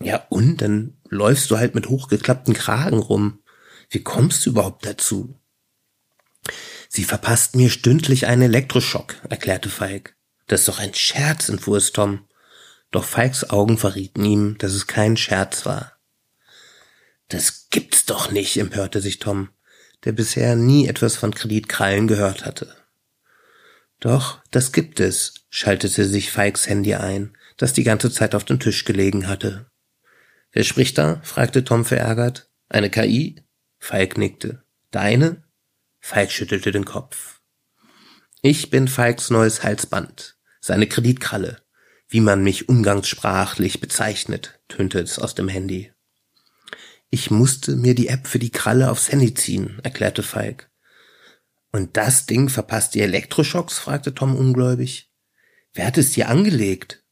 Ja, 0.00 0.24
und 0.28 0.58
dann 0.62 0.96
läufst 1.08 1.50
du 1.50 1.58
halt 1.58 1.74
mit 1.74 1.88
hochgeklappten 1.88 2.54
Kragen 2.54 3.00
rum. 3.00 3.42
Wie 3.90 4.04
kommst 4.04 4.46
du 4.46 4.50
überhaupt 4.50 4.86
dazu? 4.86 5.40
Sie 6.88 7.02
verpasst 7.02 7.56
mir 7.56 7.68
stündlich 7.68 8.28
einen 8.28 8.42
Elektroschock, 8.42 9.16
erklärte 9.28 9.70
Falk. 9.70 10.14
Das 10.46 10.60
ist 10.60 10.68
doch 10.68 10.78
ein 10.78 10.94
Scherz, 10.94 11.48
entfuhr 11.48 11.78
es 11.78 11.90
Tom. 11.90 12.28
Doch 12.92 13.02
Falks 13.02 13.50
Augen 13.50 13.76
verrieten 13.76 14.24
ihm, 14.24 14.56
dass 14.58 14.74
es 14.74 14.86
kein 14.86 15.16
Scherz 15.16 15.66
war. 15.66 15.98
Das 17.26 17.70
gibt's 17.70 18.04
doch 18.04 18.30
nicht, 18.30 18.56
empörte 18.58 19.00
sich 19.00 19.18
Tom, 19.18 19.48
der 20.04 20.12
bisher 20.12 20.54
nie 20.54 20.86
etwas 20.86 21.16
von 21.16 21.34
Kreditkrallen 21.34 22.06
gehört 22.06 22.44
hatte. 22.44 22.72
Doch, 23.98 24.38
das 24.52 24.70
gibt 24.70 25.00
es, 25.00 25.34
schaltete 25.50 26.04
sich 26.04 26.30
Fikes 26.30 26.68
Handy 26.68 26.94
ein, 26.94 27.36
das 27.56 27.72
die 27.72 27.84
ganze 27.84 28.10
Zeit 28.10 28.34
auf 28.34 28.44
dem 28.44 28.60
Tisch 28.60 28.84
gelegen 28.84 29.28
hatte. 29.28 29.70
Wer 30.52 30.64
spricht 30.64 30.98
da? 30.98 31.20
fragte 31.22 31.64
Tom 31.64 31.84
verärgert. 31.84 32.50
Eine 32.68 32.90
KI? 32.90 33.44
Falk 33.78 34.18
nickte. 34.18 34.64
Deine? 34.90 35.44
Falk 36.00 36.30
schüttelte 36.30 36.72
den 36.72 36.84
Kopf. 36.84 37.40
Ich 38.42 38.70
bin 38.70 38.86
Falks 38.86 39.30
neues 39.30 39.62
Halsband, 39.62 40.38
seine 40.60 40.86
Kreditkralle, 40.86 41.62
wie 42.08 42.20
man 42.20 42.42
mich 42.42 42.68
umgangssprachlich 42.68 43.80
bezeichnet, 43.80 44.60
tönte 44.68 45.00
es 45.00 45.18
aus 45.18 45.34
dem 45.34 45.48
Handy. 45.48 45.92
Ich 47.10 47.30
musste 47.30 47.76
mir 47.76 47.94
die 47.94 48.08
App 48.08 48.26
für 48.26 48.38
die 48.38 48.50
Kralle 48.50 48.90
aufs 48.90 49.10
Handy 49.10 49.34
ziehen, 49.34 49.80
erklärte 49.82 50.22
Falk. 50.22 50.70
Und 51.72 51.96
das 51.96 52.26
Ding 52.26 52.48
verpasst 52.48 52.94
die 52.94 53.00
Elektroschocks? 53.00 53.78
fragte 53.78 54.14
Tom 54.14 54.36
ungläubig. 54.36 55.10
Wer 55.72 55.86
hat 55.86 55.98
es 55.98 56.12
dir 56.12 56.28
angelegt? 56.28 57.04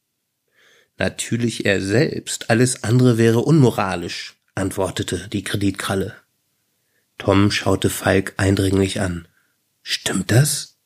Natürlich 0.97 1.65
er 1.65 1.81
selbst, 1.81 2.49
alles 2.49 2.83
andere 2.83 3.17
wäre 3.17 3.39
unmoralisch, 3.39 4.35
antwortete 4.55 5.27
die 5.27 5.43
Kreditkralle. 5.43 6.15
Tom 7.17 7.51
schaute 7.51 7.89
Falk 7.89 8.33
eindringlich 8.37 9.01
an. 9.01 9.27
Stimmt 9.81 10.31
das? 10.31 10.77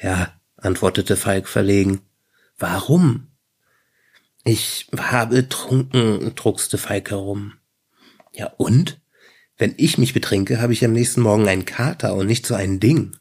Ja, 0.00 0.40
antwortete 0.56 1.16
Falk 1.16 1.48
verlegen. 1.48 2.00
Warum? 2.58 3.28
Ich 4.44 4.88
habe 4.96 5.48
trunken, 5.48 6.34
druckste 6.34 6.78
Falk 6.78 7.10
herum. 7.10 7.54
Ja 8.32 8.52
und? 8.56 9.00
Wenn 9.56 9.74
ich 9.76 9.98
mich 9.98 10.12
betrinke, 10.14 10.60
habe 10.60 10.72
ich 10.72 10.84
am 10.84 10.92
nächsten 10.92 11.20
Morgen 11.20 11.46
einen 11.46 11.64
Kater 11.64 12.14
und 12.14 12.26
nicht 12.26 12.46
so 12.46 12.54
ein 12.54 12.80
Ding. 12.80 13.16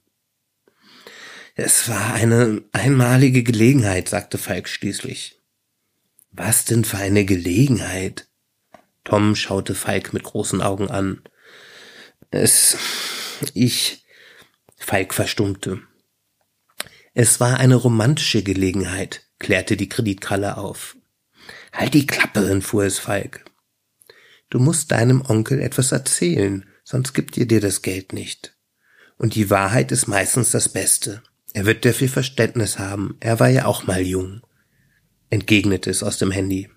Es 1.55 1.89
war 1.89 2.13
eine 2.13 2.63
einmalige 2.71 3.43
Gelegenheit, 3.43 4.09
sagte 4.09 4.37
Falk 4.37 4.67
schließlich. 4.67 5.40
Was 6.31 6.65
denn 6.65 6.85
für 6.85 6.97
eine 6.97 7.25
Gelegenheit? 7.25 8.27
Tom 9.03 9.35
schaute 9.35 9.75
Falk 9.75 10.13
mit 10.13 10.23
großen 10.23 10.61
Augen 10.61 10.89
an. 10.89 11.21
Es, 12.29 12.77
ich, 13.53 14.05
Falk 14.77 15.13
verstummte. 15.13 15.81
Es 17.13 17.41
war 17.41 17.59
eine 17.59 17.75
romantische 17.75 18.43
Gelegenheit, 18.43 19.27
klärte 19.39 19.75
die 19.75 19.89
Kreditkralle 19.89 20.57
auf. 20.57 20.95
Halt 21.73 21.93
die 21.93 22.07
Klappe, 22.07 22.49
entfuhr 22.49 22.85
es 22.85 22.99
Falk. 22.99 23.43
Du 24.49 24.59
musst 24.59 24.91
deinem 24.91 25.21
Onkel 25.21 25.59
etwas 25.59 25.91
erzählen, 25.91 26.65
sonst 26.83 27.13
gibt 27.13 27.37
er 27.37 27.45
dir 27.45 27.59
das 27.59 27.81
Geld 27.81 28.13
nicht. 28.13 28.55
Und 29.17 29.35
die 29.35 29.49
Wahrheit 29.49 29.91
ist 29.91 30.07
meistens 30.07 30.51
das 30.51 30.69
Beste. 30.69 31.21
Er 31.53 31.65
wird 31.65 31.83
dir 31.83 31.93
viel 31.93 32.09
Verständnis 32.09 32.79
haben. 32.79 33.17
Er 33.19 33.39
war 33.41 33.49
ja 33.49 33.65
auch 33.65 33.85
mal 33.85 34.01
jung. 34.01 34.41
Entgegnete 35.31 35.89
es 35.89 36.03
aus 36.03 36.17
dem 36.17 36.29
Handy. 36.29 36.69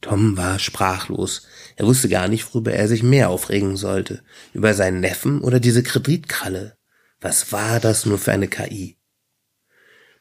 Tom 0.00 0.36
war 0.36 0.58
sprachlos. 0.58 1.46
Er 1.76 1.86
wusste 1.86 2.08
gar 2.08 2.26
nicht, 2.26 2.44
worüber 2.52 2.72
er 2.72 2.88
sich 2.88 3.04
mehr 3.04 3.30
aufregen 3.30 3.76
sollte. 3.76 4.22
Über 4.52 4.74
seinen 4.74 5.00
Neffen 5.00 5.40
oder 5.40 5.60
diese 5.60 5.84
Kreditkralle. 5.84 6.76
Was 7.20 7.52
war 7.52 7.78
das 7.78 8.04
nur 8.04 8.18
für 8.18 8.32
eine 8.32 8.48
KI? 8.48 8.98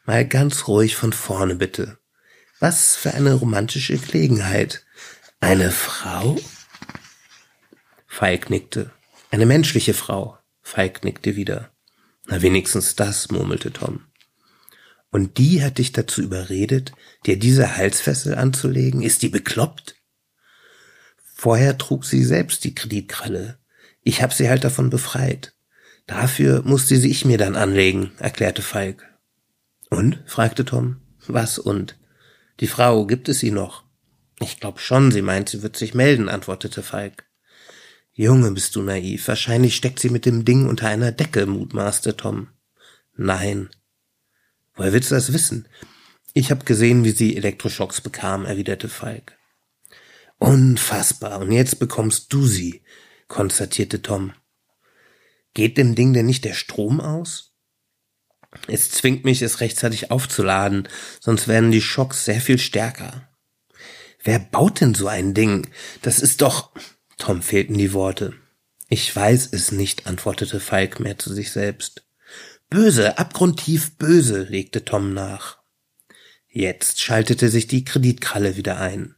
Mal 0.06 0.28
ganz 0.28 0.68
ruhig 0.68 0.96
von 0.96 1.14
vorne 1.14 1.56
bitte. 1.56 1.98
Was 2.60 2.96
für 2.96 3.16
eine 3.16 3.34
romantische 3.34 3.98
Gelegenheit. 3.98 4.86
Eine 5.40 5.72
Frau? 5.72 6.40
Falk 8.06 8.52
nickte. 8.52 8.92
Eine 9.32 9.48
menschliche 9.48 9.96
Frau. 9.96 10.38
Falk 10.62 11.04
nickte 11.04 11.36
wieder. 11.36 11.72
Na 12.28 12.44
wenigstens 12.44 12.96
das, 12.96 13.32
murmelte 13.32 13.74
Tom. 13.74 14.11
Und 15.12 15.38
die 15.38 15.62
hat 15.62 15.78
dich 15.78 15.92
dazu 15.92 16.22
überredet, 16.22 16.94
dir 17.26 17.38
diese 17.38 17.76
Halsfessel 17.76 18.36
anzulegen? 18.36 19.02
Ist 19.02 19.22
die 19.22 19.30
bekloppt? 19.30 19.96
Vorher 21.36 21.78
trug 21.78 22.06
sie 22.06 22.24
selbst 22.24 22.64
die 22.64 22.74
Kreditkralle. 22.74 23.58
Ich 24.04 24.22
hab 24.22 24.34
sie 24.34 24.50
halt 24.50 24.64
davon 24.64 24.90
befreit. 24.90 25.54
Dafür 26.08 26.64
musste 26.64 26.96
sie 26.98 27.12
ich 27.12 27.26
mir 27.26 27.38
dann 27.38 27.56
anlegen, 27.56 28.12
erklärte 28.18 28.62
Falk. 28.62 29.08
Und? 29.90 30.24
fragte 30.26 30.66
Tom. 30.66 31.02
Was 31.28 31.60
und? 31.60 31.98
Die 32.60 32.68
Frau, 32.68 33.06
gibt 33.06 33.30
es 33.30 33.40
sie 33.40 33.52
noch? 33.52 33.84
Ich 34.40 34.60
glaub 34.60 34.80
schon, 34.80 35.12
sie 35.12 35.22
meint, 35.22 35.50
sie 35.50 35.62
wird 35.62 35.78
sich 35.78 35.94
melden, 35.94 36.30
antwortete 36.30 36.82
Falk. 36.82 37.26
Junge, 38.14 38.52
bist 38.52 38.76
du 38.76 38.82
naiv. 38.82 39.28
Wahrscheinlich 39.28 39.76
steckt 39.76 40.00
sie 40.00 40.10
mit 40.10 40.26
dem 40.26 40.46
Ding 40.46 40.68
unter 40.68 40.88
einer 40.88 41.12
Decke, 41.12 41.46
mutmaßte 41.46 42.18
Tom. 42.18 42.48
Nein. 43.16 43.70
Woher 44.76 44.94
willst 44.94 45.12
du 45.12 45.16
das 45.16 45.34
wissen? 45.34 45.68
Ich 46.34 46.52
hab 46.52 46.66
gesehen, 46.66 47.04
wie 47.04 47.12
sie 47.12 47.36
Elektroschocks 47.36 48.02
bekam, 48.02 48.46
erwiderte 48.46 48.90
Falk. 48.90 49.38
Unfassbar. 50.38 51.40
Und 51.40 51.52
jetzt 51.52 51.80
bekommst 51.80 52.32
du 52.34 52.46
sie, 52.46 52.82
konstatierte 53.28 54.02
Tom. 54.02 54.34
Geht 55.54 55.78
dem 55.78 55.96
Ding 55.96 56.14
denn 56.14 56.26
nicht 56.26 56.46
der 56.46 56.54
Strom 56.54 57.02
aus? 57.02 57.54
Es 58.68 58.92
zwingt 58.92 59.24
mich, 59.26 59.42
es 59.42 59.60
rechtzeitig 59.60 60.12
aufzuladen, 60.12 60.88
sonst 61.20 61.48
werden 61.48 61.72
die 61.72 61.82
Schocks 61.82 62.26
sehr 62.26 62.42
viel 62.42 62.58
stärker. 62.58 63.30
Wer 64.24 64.40
baut 64.40 64.82
denn 64.82 64.94
so 64.94 65.08
ein 65.08 65.34
Ding? 65.34 65.68
Das 66.02 66.20
ist 66.20 66.42
doch. 66.42 66.72
Tom 67.18 67.42
fehlten 67.42 67.78
die 67.78 67.94
Worte. 67.94 68.34
Ich 68.90 69.16
weiß 69.16 69.50
es 69.52 69.72
nicht, 69.72 70.08
antwortete 70.08 70.60
Falk 70.60 71.00
mehr 71.00 71.18
zu 71.18 71.34
sich 71.34 71.52
selbst. 71.52 72.04
Böse, 72.72 73.18
abgrundtief 73.18 73.98
böse, 73.98 74.44
legte 74.44 74.86
Tom 74.86 75.14
nach. 75.14 75.58
Jetzt 76.48 77.02
schaltete 77.02 77.50
sich 77.50 77.68
die 77.68 77.84
Kreditkralle 77.84 78.56
wieder 78.56 78.80
ein. 78.80 79.16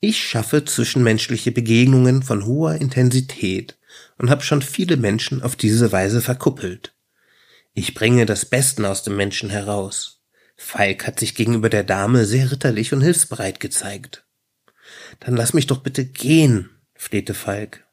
Ich 0.00 0.26
schaffe 0.26 0.64
zwischenmenschliche 0.64 1.52
Begegnungen 1.52 2.22
von 2.22 2.46
hoher 2.46 2.76
Intensität 2.76 3.78
und 4.16 4.30
habe 4.30 4.42
schon 4.42 4.62
viele 4.62 4.96
Menschen 4.96 5.42
auf 5.42 5.56
diese 5.56 5.92
Weise 5.92 6.22
verkuppelt. 6.22 6.94
Ich 7.74 7.92
bringe 7.92 8.24
das 8.24 8.46
Besten 8.46 8.86
aus 8.86 9.02
dem 9.02 9.14
Menschen 9.14 9.50
heraus. 9.50 10.22
Falk 10.56 11.06
hat 11.06 11.20
sich 11.20 11.34
gegenüber 11.34 11.68
der 11.68 11.84
Dame 11.84 12.24
sehr 12.24 12.50
ritterlich 12.50 12.94
und 12.94 13.02
hilfsbereit 13.02 13.60
gezeigt. 13.60 14.24
Dann 15.18 15.36
lass 15.36 15.52
mich 15.52 15.66
doch 15.66 15.82
bitte 15.82 16.06
gehen, 16.06 16.70
flehte 16.94 17.34
Falk. 17.34 17.86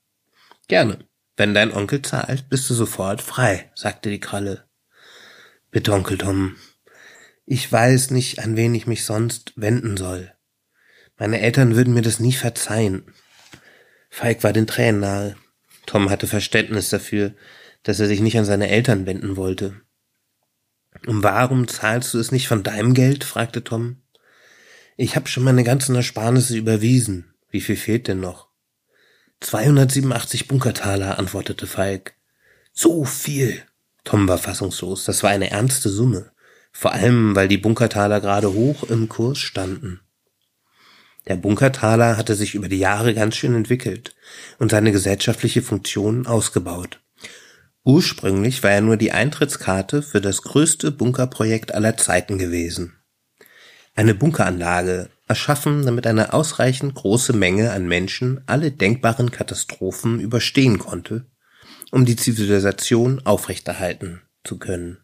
Gerne. 0.69 0.99
Wenn 1.35 1.53
dein 1.53 1.73
Onkel 1.73 2.01
zahlt, 2.03 2.47
bist 2.47 2.69
du 2.69 2.73
sofort 2.73 3.21
frei, 3.21 3.69
sagte 3.75 4.09
die 4.09 4.21
Kralle. 4.21 4.66
Bitte, 5.77 5.93
Onkel 5.93 6.17
Tom. 6.17 6.55
Ich 7.45 7.71
weiß 7.71 8.09
nicht, 8.09 8.39
an 8.39 8.57
wen 8.57 8.73
ich 8.73 8.87
mich 8.87 9.05
sonst 9.05 9.53
wenden 9.57 9.95
soll. 9.95 10.33
Meine 11.19 11.39
Eltern 11.39 11.75
würden 11.75 11.93
mir 11.93 12.01
das 12.01 12.19
nie 12.19 12.33
verzeihen. 12.33 13.13
Falk 14.09 14.43
war 14.43 14.53
den 14.53 14.65
Tränen 14.65 15.01
nahe. 15.01 15.35
Tom 15.85 16.09
hatte 16.09 16.25
Verständnis 16.25 16.89
dafür, 16.89 17.35
dass 17.83 17.99
er 17.99 18.07
sich 18.07 18.21
nicht 18.21 18.39
an 18.39 18.45
seine 18.45 18.69
Eltern 18.69 19.05
wenden 19.05 19.35
wollte. 19.35 19.79
Und 21.05 21.21
warum 21.21 21.67
zahlst 21.67 22.15
du 22.15 22.17
es 22.17 22.31
nicht 22.31 22.47
von 22.47 22.63
deinem 22.63 22.95
Geld? 22.95 23.23
fragte 23.23 23.63
Tom. 23.63 24.01
Ich 24.95 25.15
hab 25.15 25.29
schon 25.29 25.43
meine 25.43 25.63
ganzen 25.63 25.95
Ersparnisse 25.95 26.57
überwiesen. 26.57 27.35
Wie 27.51 27.61
viel 27.61 27.77
fehlt 27.77 28.07
denn 28.07 28.19
noch? 28.19 28.49
287 29.41 30.47
Bunkertaler, 30.47 31.19
antwortete 31.19 31.67
Falk. 31.67 32.15
So 32.73 33.05
viel. 33.05 33.61
Tom 34.07 34.29
war 34.29 34.37
fassungslos. 34.37 35.03
Das 35.03 35.21
war 35.21 35.31
eine 35.31 35.51
ernste 35.51 35.89
Summe. 35.89 36.31
Vor 36.71 36.93
allem, 36.93 37.35
weil 37.35 37.49
die 37.49 37.57
Bunkertaler 37.57 38.21
gerade 38.21 38.53
hoch 38.53 38.83
im 38.83 39.09
Kurs 39.09 39.37
standen. 39.37 39.99
Der 41.27 41.35
Bunkertaler 41.35 42.15
hatte 42.15 42.33
sich 42.33 42.55
über 42.55 42.69
die 42.69 42.79
Jahre 42.79 43.13
ganz 43.13 43.35
schön 43.35 43.53
entwickelt 43.53 44.15
und 44.59 44.71
seine 44.71 44.93
gesellschaftliche 44.93 45.61
Funktion 45.61 46.25
ausgebaut. 46.25 47.01
Ursprünglich 47.83 48.63
war 48.63 48.71
er 48.71 48.81
nur 48.81 48.95
die 48.95 49.11
Eintrittskarte 49.11 50.01
für 50.01 50.21
das 50.21 50.41
größte 50.41 50.91
Bunkerprojekt 50.91 51.75
aller 51.75 51.97
Zeiten 51.97 52.37
gewesen. 52.37 52.95
Eine 53.93 54.15
Bunkeranlage, 54.15 55.09
erschaffen, 55.27 55.85
damit 55.85 56.07
eine 56.07 56.31
ausreichend 56.31 56.95
große 56.95 57.33
Menge 57.33 57.73
an 57.73 57.89
Menschen 57.89 58.41
alle 58.45 58.71
denkbaren 58.71 59.31
Katastrophen 59.31 60.21
überstehen 60.21 60.79
konnte, 60.79 61.25
um 61.91 62.05
die 62.05 62.15
Zivilisation 62.15 63.21
aufrechterhalten 63.25 64.21
zu 64.43 64.57
können. 64.57 64.99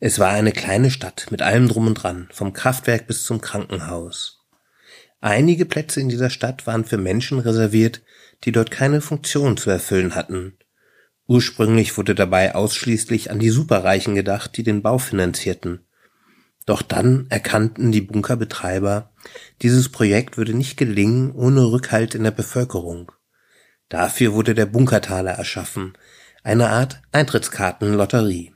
Es 0.00 0.18
war 0.18 0.30
eine 0.30 0.52
kleine 0.52 0.90
Stadt 0.90 1.28
mit 1.30 1.42
allem 1.42 1.68
drum 1.68 1.86
und 1.86 1.94
dran, 1.94 2.28
vom 2.32 2.52
Kraftwerk 2.52 3.06
bis 3.06 3.24
zum 3.24 3.40
Krankenhaus. 3.40 4.40
Einige 5.20 5.64
Plätze 5.64 6.00
in 6.00 6.08
dieser 6.08 6.30
Stadt 6.30 6.66
waren 6.66 6.84
für 6.84 6.98
Menschen 6.98 7.38
reserviert, 7.38 8.02
die 8.42 8.50
dort 8.50 8.72
keine 8.72 9.00
Funktion 9.00 9.56
zu 9.56 9.70
erfüllen 9.70 10.16
hatten. 10.16 10.58
Ursprünglich 11.28 11.96
wurde 11.96 12.16
dabei 12.16 12.54
ausschließlich 12.56 13.30
an 13.30 13.38
die 13.38 13.50
Superreichen 13.50 14.16
gedacht, 14.16 14.56
die 14.56 14.64
den 14.64 14.82
Bau 14.82 14.98
finanzierten. 14.98 15.86
Doch 16.66 16.82
dann 16.82 17.26
erkannten 17.28 17.92
die 17.92 18.00
Bunkerbetreiber, 18.00 19.12
dieses 19.62 19.88
Projekt 19.88 20.36
würde 20.36 20.54
nicht 20.54 20.76
gelingen 20.76 21.32
ohne 21.32 21.70
Rückhalt 21.70 22.14
in 22.14 22.24
der 22.24 22.30
Bevölkerung. 22.32 23.12
Dafür 23.92 24.32
wurde 24.32 24.54
der 24.54 24.64
Bunkertaler 24.64 25.32
erschaffen, 25.32 25.92
eine 26.42 26.70
Art 26.70 27.02
Eintrittskartenlotterie. 27.12 28.54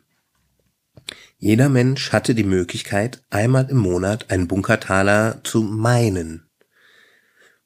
Jeder 1.37 1.69
Mensch 1.69 2.11
hatte 2.11 2.35
die 2.35 2.43
Möglichkeit, 2.43 3.23
einmal 3.29 3.69
im 3.69 3.77
Monat 3.77 4.31
einen 4.31 4.49
Bunkertaler 4.49 5.43
zu 5.45 5.61
meinen. 5.61 6.49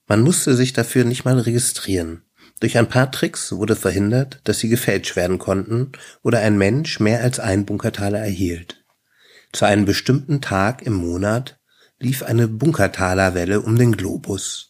Man 0.09 0.23
musste 0.23 0.57
sich 0.57 0.73
dafür 0.73 1.05
nicht 1.05 1.25
mal 1.25 1.39
registrieren. 1.39 2.25
Durch 2.59 2.77
ein 2.77 2.89
paar 2.89 3.13
Tricks 3.13 3.53
wurde 3.53 3.77
verhindert, 3.77 4.41
dass 4.43 4.59
sie 4.59 4.69
gefälscht 4.69 5.15
werden 5.15 5.39
konnten 5.39 5.93
oder 6.23 6.41
ein 6.41 6.59
Mensch 6.59 6.99
mehr 6.99 7.23
als 7.23 7.39
einen 7.39 7.67
Bunkertaler 7.67 8.19
erhielt. 8.19 8.85
Zu 9.53 9.65
einem 9.65 9.85
bestimmten 9.85 10.41
Tag 10.41 10.83
im 10.83 10.95
Monat 10.95 11.61
lief 12.01 12.25
eine 12.25 12.49
Bunkertalerwelle 12.49 13.61
um 13.61 13.79
den 13.79 13.93
Globus. 13.93 14.70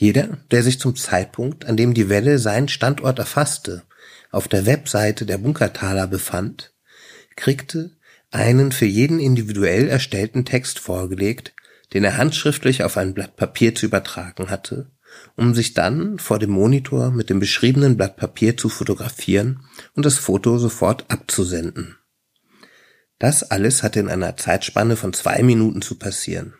Jeder, 0.00 0.38
der 0.50 0.62
sich 0.62 0.80
zum 0.80 0.96
Zeitpunkt, 0.96 1.66
an 1.66 1.76
dem 1.76 1.92
die 1.92 2.08
Welle 2.08 2.38
seinen 2.38 2.68
Standort 2.68 3.18
erfasste, 3.18 3.82
auf 4.30 4.48
der 4.48 4.64
Webseite 4.64 5.26
der 5.26 5.36
Bunkertaler 5.36 6.06
befand, 6.06 6.72
kriegte 7.36 7.90
einen 8.30 8.72
für 8.72 8.86
jeden 8.86 9.20
individuell 9.20 9.88
erstellten 9.88 10.46
Text 10.46 10.78
vorgelegt, 10.78 11.52
den 11.92 12.02
er 12.02 12.16
handschriftlich 12.16 12.82
auf 12.82 12.96
ein 12.96 13.12
Blatt 13.12 13.36
Papier 13.36 13.74
zu 13.74 13.84
übertragen 13.84 14.48
hatte, 14.48 14.90
um 15.36 15.54
sich 15.54 15.74
dann 15.74 16.18
vor 16.18 16.38
dem 16.38 16.50
Monitor 16.50 17.10
mit 17.10 17.28
dem 17.28 17.38
beschriebenen 17.38 17.98
Blatt 17.98 18.16
Papier 18.16 18.56
zu 18.56 18.70
fotografieren 18.70 19.66
und 19.94 20.06
das 20.06 20.16
Foto 20.16 20.56
sofort 20.56 21.04
abzusenden. 21.10 21.98
Das 23.18 23.42
alles 23.42 23.82
hatte 23.82 24.00
in 24.00 24.08
einer 24.08 24.38
Zeitspanne 24.38 24.96
von 24.96 25.12
zwei 25.12 25.42
Minuten 25.42 25.82
zu 25.82 25.96
passieren. 25.96 26.54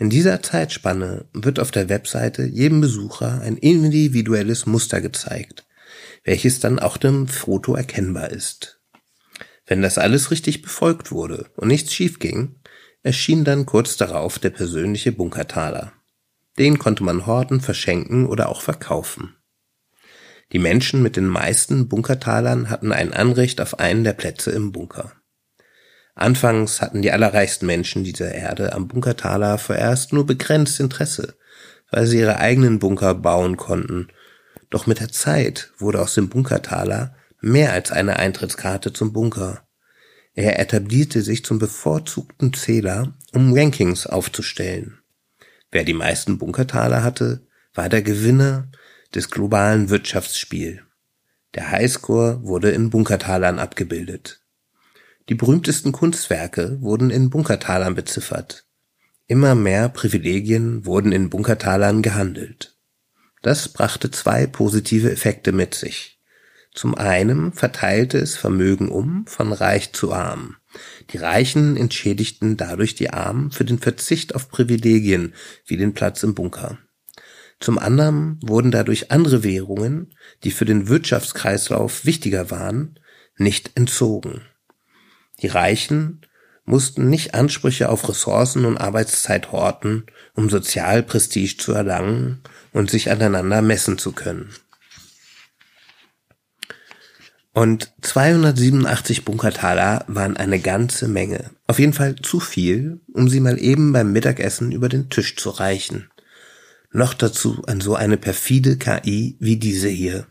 In 0.00 0.10
dieser 0.10 0.40
Zeitspanne 0.42 1.26
wird 1.32 1.58
auf 1.58 1.72
der 1.72 1.88
Webseite 1.88 2.44
jedem 2.44 2.80
Besucher 2.80 3.40
ein 3.40 3.56
individuelles 3.56 4.64
Muster 4.64 5.00
gezeigt, 5.00 5.66
welches 6.22 6.60
dann 6.60 6.78
auch 6.78 6.98
dem 6.98 7.26
Foto 7.26 7.74
erkennbar 7.74 8.30
ist. 8.30 8.80
Wenn 9.66 9.82
das 9.82 9.98
alles 9.98 10.30
richtig 10.30 10.62
befolgt 10.62 11.10
wurde 11.10 11.50
und 11.56 11.66
nichts 11.66 11.92
schief 11.92 12.20
ging, 12.20 12.60
erschien 13.02 13.44
dann 13.44 13.66
kurz 13.66 13.96
darauf 13.96 14.38
der 14.38 14.50
persönliche 14.50 15.10
Bunkertaler. 15.10 15.92
Den 16.58 16.78
konnte 16.78 17.02
man 17.02 17.26
horten, 17.26 17.60
verschenken 17.60 18.26
oder 18.26 18.48
auch 18.48 18.62
verkaufen. 18.62 19.34
Die 20.52 20.60
Menschen 20.60 21.02
mit 21.02 21.16
den 21.16 21.26
meisten 21.26 21.88
Bunkertalern 21.88 22.70
hatten 22.70 22.92
ein 22.92 23.12
Anrecht 23.12 23.60
auf 23.60 23.80
einen 23.80 24.04
der 24.04 24.14
Plätze 24.14 24.52
im 24.52 24.70
Bunker. 24.70 25.12
Anfangs 26.18 26.80
hatten 26.80 27.00
die 27.00 27.12
allerreichsten 27.12 27.66
Menschen 27.66 28.02
dieser 28.02 28.32
Erde 28.32 28.72
am 28.72 28.88
Bunkertaler 28.88 29.56
vorerst 29.56 30.12
nur 30.12 30.26
begrenzt 30.26 30.80
Interesse, 30.80 31.36
weil 31.92 32.06
sie 32.06 32.18
ihre 32.18 32.38
eigenen 32.38 32.80
Bunker 32.80 33.14
bauen 33.14 33.56
konnten. 33.56 34.08
Doch 34.68 34.88
mit 34.88 34.98
der 34.98 35.10
Zeit 35.10 35.72
wurde 35.78 36.00
aus 36.00 36.14
dem 36.14 36.28
Bunkertaler 36.28 37.14
mehr 37.40 37.72
als 37.72 37.92
eine 37.92 38.18
Eintrittskarte 38.18 38.92
zum 38.92 39.12
Bunker. 39.12 39.68
Er 40.34 40.58
etablierte 40.58 41.22
sich 41.22 41.44
zum 41.44 41.60
bevorzugten 41.60 42.52
Zähler, 42.52 43.14
um 43.32 43.52
Rankings 43.52 44.06
aufzustellen. 44.06 44.98
Wer 45.70 45.84
die 45.84 45.94
meisten 45.94 46.38
Bunkertaler 46.38 47.04
hatte, 47.04 47.46
war 47.74 47.88
der 47.88 48.02
Gewinner 48.02 48.70
des 49.14 49.30
globalen 49.30 49.88
Wirtschaftsspiel. 49.88 50.82
Der 51.54 51.70
Highscore 51.70 52.42
wurde 52.42 52.70
in 52.70 52.90
Bunkertalern 52.90 53.60
abgebildet. 53.60 54.42
Die 55.28 55.34
berühmtesten 55.34 55.92
Kunstwerke 55.92 56.80
wurden 56.80 57.10
in 57.10 57.28
Bunkertalern 57.28 57.94
beziffert. 57.94 58.64
Immer 59.26 59.54
mehr 59.54 59.90
Privilegien 59.90 60.86
wurden 60.86 61.12
in 61.12 61.28
Bunkertalern 61.28 62.00
gehandelt. 62.00 62.78
Das 63.42 63.68
brachte 63.68 64.10
zwei 64.10 64.46
positive 64.46 65.12
Effekte 65.12 65.52
mit 65.52 65.74
sich. 65.74 66.18
Zum 66.74 66.94
einen 66.94 67.52
verteilte 67.52 68.18
es 68.18 68.36
Vermögen 68.36 68.88
um 68.88 69.26
von 69.26 69.52
reich 69.52 69.92
zu 69.92 70.12
arm. 70.12 70.56
Die 71.10 71.18
Reichen 71.18 71.76
entschädigten 71.76 72.56
dadurch 72.56 72.94
die 72.94 73.10
Armen 73.10 73.50
für 73.50 73.64
den 73.64 73.78
Verzicht 73.78 74.34
auf 74.34 74.48
Privilegien 74.48 75.34
wie 75.66 75.76
den 75.76 75.92
Platz 75.92 76.22
im 76.22 76.34
Bunker. 76.34 76.78
Zum 77.60 77.78
anderen 77.78 78.38
wurden 78.42 78.70
dadurch 78.70 79.10
andere 79.10 79.42
Währungen, 79.42 80.14
die 80.44 80.52
für 80.52 80.64
den 80.64 80.88
Wirtschaftskreislauf 80.88 82.04
wichtiger 82.04 82.50
waren, 82.50 82.98
nicht 83.36 83.72
entzogen. 83.74 84.42
Die 85.40 85.48
Reichen 85.48 86.22
mussten 86.64 87.08
nicht 87.08 87.34
Ansprüche 87.34 87.88
auf 87.88 88.08
Ressourcen 88.08 88.64
und 88.64 88.76
Arbeitszeit 88.76 89.52
horten, 89.52 90.04
um 90.34 90.50
Sozialprestige 90.50 91.56
zu 91.56 91.72
erlangen 91.72 92.42
und 92.72 92.90
sich 92.90 93.10
aneinander 93.10 93.62
messen 93.62 93.98
zu 93.98 94.12
können. 94.12 94.50
Und 97.54 97.92
287 98.02 99.24
Bunkertaler 99.24 100.04
waren 100.06 100.36
eine 100.36 100.60
ganze 100.60 101.08
Menge. 101.08 101.50
Auf 101.66 101.80
jeden 101.80 101.92
Fall 101.92 102.14
zu 102.16 102.38
viel, 102.38 103.00
um 103.12 103.28
sie 103.28 103.40
mal 103.40 103.58
eben 103.58 103.92
beim 103.92 104.12
Mittagessen 104.12 104.70
über 104.70 104.88
den 104.88 105.10
Tisch 105.10 105.34
zu 105.34 105.50
reichen. 105.50 106.08
Noch 106.92 107.14
dazu 107.14 107.64
an 107.66 107.80
so 107.80 107.96
eine 107.96 108.16
perfide 108.16 108.76
KI 108.76 109.36
wie 109.40 109.56
diese 109.56 109.88
hier. 109.88 110.26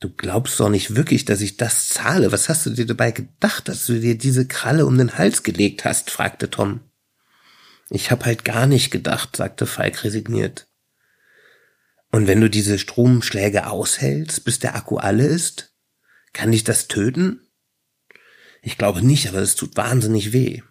Du 0.00 0.10
glaubst 0.10 0.60
doch 0.60 0.68
nicht 0.68 0.94
wirklich, 0.94 1.24
dass 1.24 1.40
ich 1.40 1.56
das 1.56 1.88
zahle. 1.88 2.30
Was 2.30 2.48
hast 2.48 2.66
du 2.66 2.70
dir 2.70 2.86
dabei 2.86 3.10
gedacht, 3.10 3.68
dass 3.68 3.86
du 3.86 3.98
dir 3.98 4.16
diese 4.16 4.46
Kralle 4.46 4.86
um 4.86 4.96
den 4.96 5.18
Hals 5.18 5.42
gelegt 5.42 5.84
hast? 5.84 6.10
fragte 6.10 6.50
Tom. 6.50 6.80
Ich 7.90 8.10
hab 8.10 8.24
halt 8.24 8.44
gar 8.44 8.66
nicht 8.66 8.90
gedacht, 8.90 9.36
sagte 9.36 9.66
Falk 9.66 10.04
resigniert. 10.04 10.68
Und 12.12 12.26
wenn 12.26 12.40
du 12.40 12.48
diese 12.48 12.78
Stromschläge 12.78 13.66
aushältst, 13.66 14.44
bis 14.44 14.58
der 14.60 14.76
Akku 14.76 14.98
alle 14.98 15.26
ist, 15.26 15.74
kann 16.32 16.52
dich 16.52 16.64
das 16.64 16.88
töten? 16.88 17.40
Ich 18.62 18.78
glaube 18.78 19.04
nicht, 19.04 19.28
aber 19.28 19.38
es 19.38 19.56
tut 19.56 19.76
wahnsinnig 19.76 20.32
weh. 20.32 20.62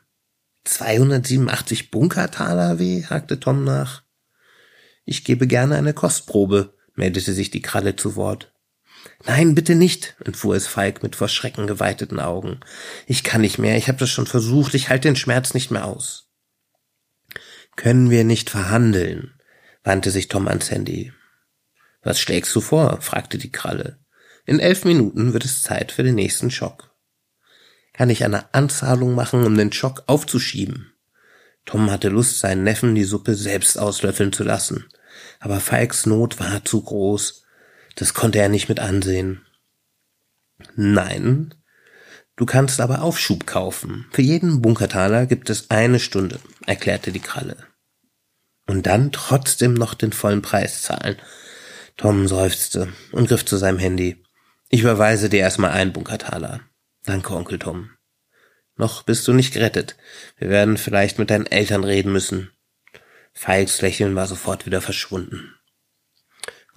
287 0.63 1.92
Bunkertaler 1.92 2.80
weh? 2.80 3.04
hakte 3.04 3.40
Tom 3.40 3.63
nach. 3.63 4.04
Ich 5.06 5.24
gebe 5.24 5.48
gerne 5.48 5.76
eine 5.76 5.94
Kostprobe, 5.94 6.76
meldete 6.96 7.34
sich 7.34 7.52
die 7.52 7.62
Kralle 7.62 7.96
zu 7.96 8.16
Wort. 8.16 8.54
Nein, 9.26 9.56
bitte 9.56 9.76
nicht, 9.76 10.15
entfuhr 10.24 10.56
es 10.56 10.67
Falk 10.67 11.04
mit 11.04 11.15
vor 11.15 11.28
Schrecken 11.28 11.67
geweiteten 11.67 12.20
Augen. 12.20 12.60
Ich 13.06 13.24
kann 13.24 13.41
nicht 13.41 13.58
mehr, 13.58 13.78
ich 13.78 13.88
habe 13.88 13.98
das 13.98 14.10
schon 14.10 14.28
versucht, 14.28 14.74
ich 14.74 14.89
halte 14.89 15.08
den 15.08 15.15
Schmerz 15.15 15.54
nicht 15.54 15.72
mehr 15.72 15.86
aus. 15.86 16.30
Können 17.76 18.10
wir 18.10 18.24
nicht 18.24 18.50
verhandeln? 18.50 19.34
wandte 19.84 20.12
sich 20.12 20.28
Tom 20.28 20.48
an 20.48 20.62
Sandy. 20.62 21.13
Was 22.02 22.20
schlägst 22.20 22.56
du 22.56 22.62
vor? 22.62 23.02
fragte 23.02 23.38
die 23.38 23.52
Kralle. 23.52 24.00
In 24.46 24.60
elf 24.60 24.86
Minuten 24.86 25.34
wird 25.34 25.46
es 25.46 25.62
Zeit 25.62 25.91
für 25.91 26.04
den 26.04 26.15
nächsten 26.15 26.52
Schock. 26.52 26.96
Kann 27.93 28.10
ich 28.10 28.24
eine 28.24 28.54
Anzahlung 28.54 29.15
machen, 29.15 29.46
um 29.46 29.58
den 29.58 29.74
Schock 29.74 30.04
aufzuschieben? 30.08 30.93
Tom 31.65 31.91
hatte 31.91 32.10
Lust, 32.10 32.39
seinen 32.39 32.63
Neffen 32.63 32.96
die 32.96 33.04
Suppe 33.04 33.36
selbst 33.36 33.78
auslöffeln 33.78 34.32
zu 34.32 34.43
lassen. 34.43 34.86
Aber 35.39 35.60
Falks 35.60 36.06
Not 36.06 36.39
war 36.39 36.63
zu 36.63 36.82
groß. 36.82 37.43
Das 37.98 38.14
konnte 38.14 38.38
er 38.40 38.48
nicht 38.48 38.70
mit 38.70 38.80
ansehen. 38.80 39.44
Nein. 40.76 41.54
Du 42.36 42.46
kannst 42.46 42.80
aber 42.80 43.02
Aufschub 43.02 43.48
kaufen. 43.48 44.06
Für 44.12 44.22
jeden 44.22 44.62
Bunkertaler 44.62 45.26
gibt 45.26 45.50
es 45.50 45.72
eine 45.72 46.00
Stunde, 46.00 46.40
erklärte 46.68 47.12
die 47.12 47.20
Kralle. 47.20 47.58
Und 48.68 48.86
dann 48.86 49.12
trotzdem 49.12 49.74
noch 49.74 49.96
den 49.96 50.14
vollen 50.14 50.44
Preis 50.44 50.84
zahlen. 50.84 51.18
Tom 51.96 52.28
seufzte 52.28 52.94
und 53.12 53.28
griff 53.28 53.44
zu 53.44 53.58
seinem 53.58 53.80
Handy. 53.80 54.24
Ich 54.70 54.82
überweise 54.82 55.30
dir 55.30 55.40
erstmal 55.40 55.72
einen 55.72 55.94
Bunkertaler. 55.94 56.60
Danke, 57.04 57.34
Onkel 57.34 57.58
Tom. 57.58 57.90
Noch 58.76 59.02
bist 59.02 59.28
du 59.28 59.34
nicht 59.34 59.54
gerettet. 59.54 59.96
Wir 60.38 60.50
werden 60.50 60.78
vielleicht 60.78 61.18
mit 61.18 61.32
deinen 61.32 61.48
Eltern 61.48 61.84
reden 61.84 62.12
müssen. 62.12 62.52
Falks 63.34 63.82
Lächeln 63.82 64.14
war 64.16 64.28
sofort 64.28 64.68
wieder 64.68 64.82
verschwunden. 64.82 65.57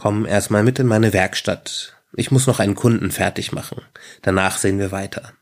Komm 0.00 0.24
erstmal 0.24 0.62
mit 0.62 0.78
in 0.78 0.86
meine 0.86 1.12
Werkstatt. 1.12 1.94
Ich 2.14 2.30
muss 2.30 2.46
noch 2.46 2.58
einen 2.58 2.74
Kunden 2.74 3.10
fertig 3.10 3.52
machen. 3.52 3.82
Danach 4.22 4.56
sehen 4.56 4.78
wir 4.78 4.92
weiter. 4.92 5.34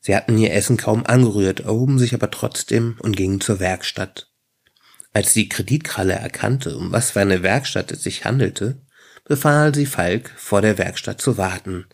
Sie 0.00 0.16
hatten 0.16 0.38
ihr 0.38 0.54
Essen 0.54 0.78
kaum 0.78 1.04
angerührt, 1.04 1.60
erhoben 1.60 1.98
sich 1.98 2.14
aber 2.14 2.30
trotzdem 2.30 2.96
und 3.00 3.18
gingen 3.18 3.42
zur 3.42 3.60
Werkstatt. 3.60 4.32
Als 5.12 5.34
die 5.34 5.50
Kreditkralle 5.50 6.14
erkannte, 6.14 6.74
um 6.74 6.90
was 6.90 7.10
für 7.10 7.20
eine 7.20 7.42
Werkstatt 7.42 7.92
es 7.92 8.02
sich 8.02 8.24
handelte, 8.24 8.80
befahl 9.26 9.74
sie 9.74 9.84
Falk, 9.84 10.32
vor 10.38 10.62
der 10.62 10.78
Werkstatt 10.78 11.20
zu 11.20 11.36
warten. 11.36 11.84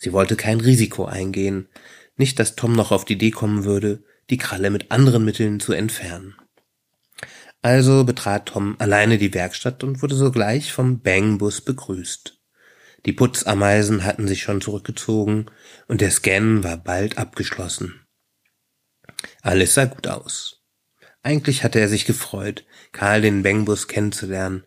Sie 0.00 0.12
wollte 0.12 0.34
kein 0.34 0.58
Risiko 0.58 1.04
eingehen, 1.04 1.68
nicht, 2.16 2.40
dass 2.40 2.56
Tom 2.56 2.72
noch 2.72 2.90
auf 2.90 3.04
die 3.04 3.12
Idee 3.12 3.30
kommen 3.30 3.62
würde, 3.62 4.02
die 4.28 4.38
Kralle 4.38 4.70
mit 4.70 4.90
anderen 4.90 5.24
Mitteln 5.24 5.60
zu 5.60 5.72
entfernen. 5.72 6.34
Also 7.62 8.02
betrat 8.02 8.46
Tom 8.46 8.74
alleine 8.80 9.18
die 9.18 9.32
Werkstatt 9.32 9.84
und 9.84 10.02
wurde 10.02 10.16
sogleich 10.16 10.72
vom 10.72 11.00
Bangbus 11.00 11.60
begrüßt. 11.60 12.38
Die 13.06 13.12
Putzameisen 13.12 14.04
hatten 14.04 14.26
sich 14.26 14.42
schon 14.42 14.60
zurückgezogen 14.60 15.46
und 15.86 16.00
der 16.00 16.10
Scan 16.10 16.64
war 16.64 16.76
bald 16.76 17.18
abgeschlossen. 17.18 18.04
Alles 19.42 19.74
sah 19.74 19.84
gut 19.84 20.08
aus. 20.08 20.62
Eigentlich 21.22 21.62
hatte 21.62 21.78
er 21.78 21.88
sich 21.88 22.04
gefreut, 22.04 22.64
Karl 22.90 23.20
den 23.20 23.44
Bangbus 23.44 23.86
kennenzulernen, 23.86 24.64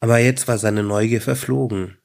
aber 0.00 0.18
jetzt 0.18 0.48
war 0.48 0.56
seine 0.56 0.82
Neugier 0.82 1.20
verflogen. 1.20 1.98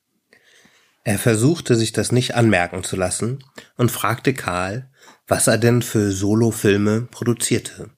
Er 1.05 1.17
versuchte 1.17 1.75
sich 1.75 1.93
das 1.93 2.11
nicht 2.11 2.35
anmerken 2.35 2.83
zu 2.83 2.97
lassen 2.97 3.43
und 3.77 3.91
fragte 3.91 4.33
Karl, 4.33 4.91
was 5.27 5.47
er 5.47 5.57
denn 5.57 5.81
für 5.81 6.11
Solofilme 6.11 7.03
produzierte. 7.03 7.94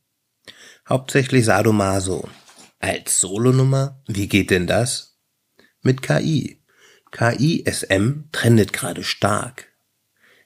Hauptsächlich 0.90 1.44
Sadomaso. 1.44 2.30
Als 2.80 3.20
Solonummer? 3.20 4.02
Wie 4.08 4.30
geht 4.30 4.52
denn 4.52 4.68
das? 4.68 5.18
Mit 5.82 6.02
KI. 6.02 6.62
KI-SM 7.12 8.30
trendet 8.32 8.72
gerade 8.72 9.04
stark. 9.04 9.68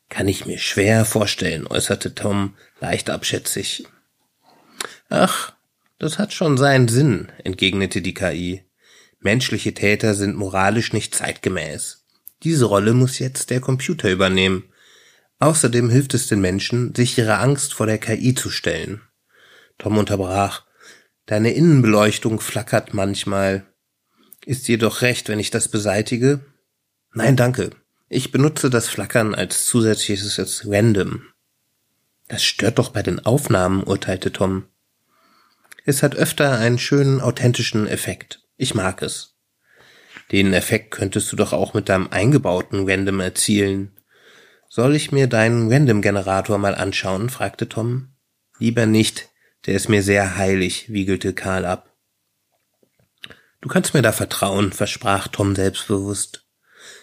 Kann 0.09 0.27
ich 0.27 0.47
mir 0.47 0.57
schwer 0.57 1.05
vorstellen, 1.05 1.67
äußerte 1.67 2.15
Tom 2.15 2.55
leicht 2.79 3.11
abschätzig. 3.11 3.85
Ach, 5.09 5.53
das 5.99 6.17
hat 6.17 6.33
schon 6.33 6.57
seinen 6.57 6.87
Sinn, 6.87 7.31
entgegnete 7.43 8.01
die 8.01 8.15
KI. 8.15 8.63
Menschliche 9.19 9.75
Täter 9.75 10.15
sind 10.15 10.35
moralisch 10.35 10.91
nicht 10.91 11.13
zeitgemäß. 11.13 12.07
Diese 12.41 12.65
Rolle 12.65 12.93
muss 12.93 13.19
jetzt 13.19 13.51
der 13.51 13.61
Computer 13.61 14.09
übernehmen. 14.09 14.63
Außerdem 15.37 15.91
hilft 15.91 16.15
es 16.15 16.25
den 16.25 16.41
Menschen, 16.41 16.95
sich 16.95 17.15
ihrer 17.19 17.39
Angst 17.39 17.75
vor 17.75 17.85
der 17.85 17.99
KI 17.99 18.33
zu 18.33 18.49
stellen. 18.49 19.01
Tom 19.81 19.97
unterbrach. 19.97 20.61
Deine 21.25 21.53
Innenbeleuchtung 21.53 22.39
flackert 22.39 22.93
manchmal. 22.93 23.65
Ist 24.45 24.67
dir 24.67 24.77
doch 24.77 25.01
recht, 25.01 25.27
wenn 25.27 25.39
ich 25.39 25.49
das 25.49 25.69
beseitige? 25.69 26.41
Nein, 27.13 27.35
danke. 27.35 27.71
Ich 28.07 28.31
benutze 28.31 28.69
das 28.69 28.87
Flackern 28.87 29.33
als 29.33 29.65
zusätzliches 29.65 30.67
Random. 30.67 31.23
Das 32.27 32.43
stört 32.43 32.77
doch 32.77 32.89
bei 32.89 33.01
den 33.01 33.25
Aufnahmen, 33.25 33.81
urteilte 33.81 34.31
Tom. 34.31 34.65
Es 35.83 36.03
hat 36.03 36.15
öfter 36.15 36.59
einen 36.59 36.77
schönen, 36.77 37.19
authentischen 37.19 37.87
Effekt. 37.87 38.43
Ich 38.57 38.75
mag 38.75 39.01
es. 39.01 39.33
Den 40.31 40.53
Effekt 40.53 40.91
könntest 40.91 41.31
du 41.31 41.35
doch 41.35 41.53
auch 41.53 41.73
mit 41.73 41.89
deinem 41.89 42.09
eingebauten 42.09 42.87
Random 42.87 43.19
erzielen. 43.19 43.97
Soll 44.69 44.95
ich 44.95 45.11
mir 45.11 45.25
deinen 45.25 45.73
Random-Generator 45.73 46.59
mal 46.59 46.75
anschauen? 46.75 47.31
fragte 47.31 47.67
Tom. 47.67 48.09
Lieber 48.59 48.85
nicht, 48.85 49.30
der 49.65 49.75
ist 49.75 49.89
mir 49.89 50.03
sehr 50.03 50.37
heilig, 50.37 50.91
wiegelte 50.91 51.33
Karl 51.33 51.65
ab. 51.65 51.95
Du 53.61 53.69
kannst 53.69 53.93
mir 53.93 54.01
da 54.01 54.11
vertrauen, 54.11 54.73
versprach 54.73 55.27
Tom 55.27 55.55
selbstbewusst. 55.55 56.47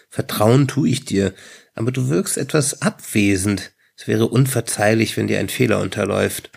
Vertrauen 0.09 0.67
tu 0.67 0.85
ich 0.85 1.05
dir, 1.05 1.33
aber 1.73 1.91
du 1.91 2.09
wirkst 2.09 2.37
etwas 2.37 2.81
abwesend. 2.81 3.71
Es 3.95 4.07
wäre 4.07 4.27
unverzeihlich, 4.27 5.15
wenn 5.15 5.27
dir 5.27 5.39
ein 5.39 5.49
Fehler 5.49 5.79
unterläuft. 5.79 6.51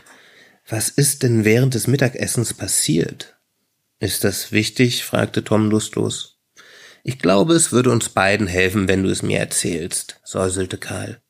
Was 0.68 0.88
ist 0.88 1.22
denn 1.22 1.44
während 1.44 1.74
des 1.74 1.86
Mittagessens 1.86 2.54
passiert? 2.54 3.36
Ist 4.00 4.24
das 4.24 4.50
wichtig? 4.50 5.04
fragte 5.04 5.44
Tom 5.44 5.70
lustlos. 5.70 6.40
Ich 7.04 7.18
glaube, 7.18 7.54
es 7.54 7.72
würde 7.72 7.90
uns 7.90 8.08
beiden 8.08 8.46
helfen, 8.46 8.88
wenn 8.88 9.02
du 9.02 9.10
es 9.10 9.22
mir 9.22 9.38
erzählst, 9.38 10.20
säuselte 10.24 10.78
Karl. 10.78 11.20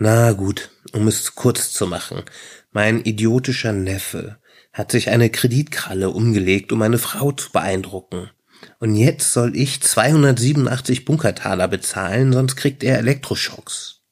Na 0.00 0.30
gut, 0.32 0.70
um 0.92 1.08
es 1.08 1.34
kurz 1.34 1.72
zu 1.72 1.88
machen. 1.88 2.22
Mein 2.70 3.04
idiotischer 3.04 3.72
Neffe 3.72 4.38
hat 4.72 4.92
sich 4.92 5.10
eine 5.10 5.28
Kreditkralle 5.28 6.10
umgelegt, 6.10 6.70
um 6.70 6.82
eine 6.82 6.98
Frau 6.98 7.32
zu 7.32 7.50
beeindrucken. 7.50 8.30
Und 8.78 8.94
jetzt 8.94 9.32
soll 9.32 9.56
ich 9.56 9.80
287 9.80 11.04
Bunkertaler 11.04 11.66
bezahlen, 11.66 12.32
sonst 12.32 12.54
kriegt 12.54 12.84
er 12.84 12.98
Elektroschocks. 12.98 14.02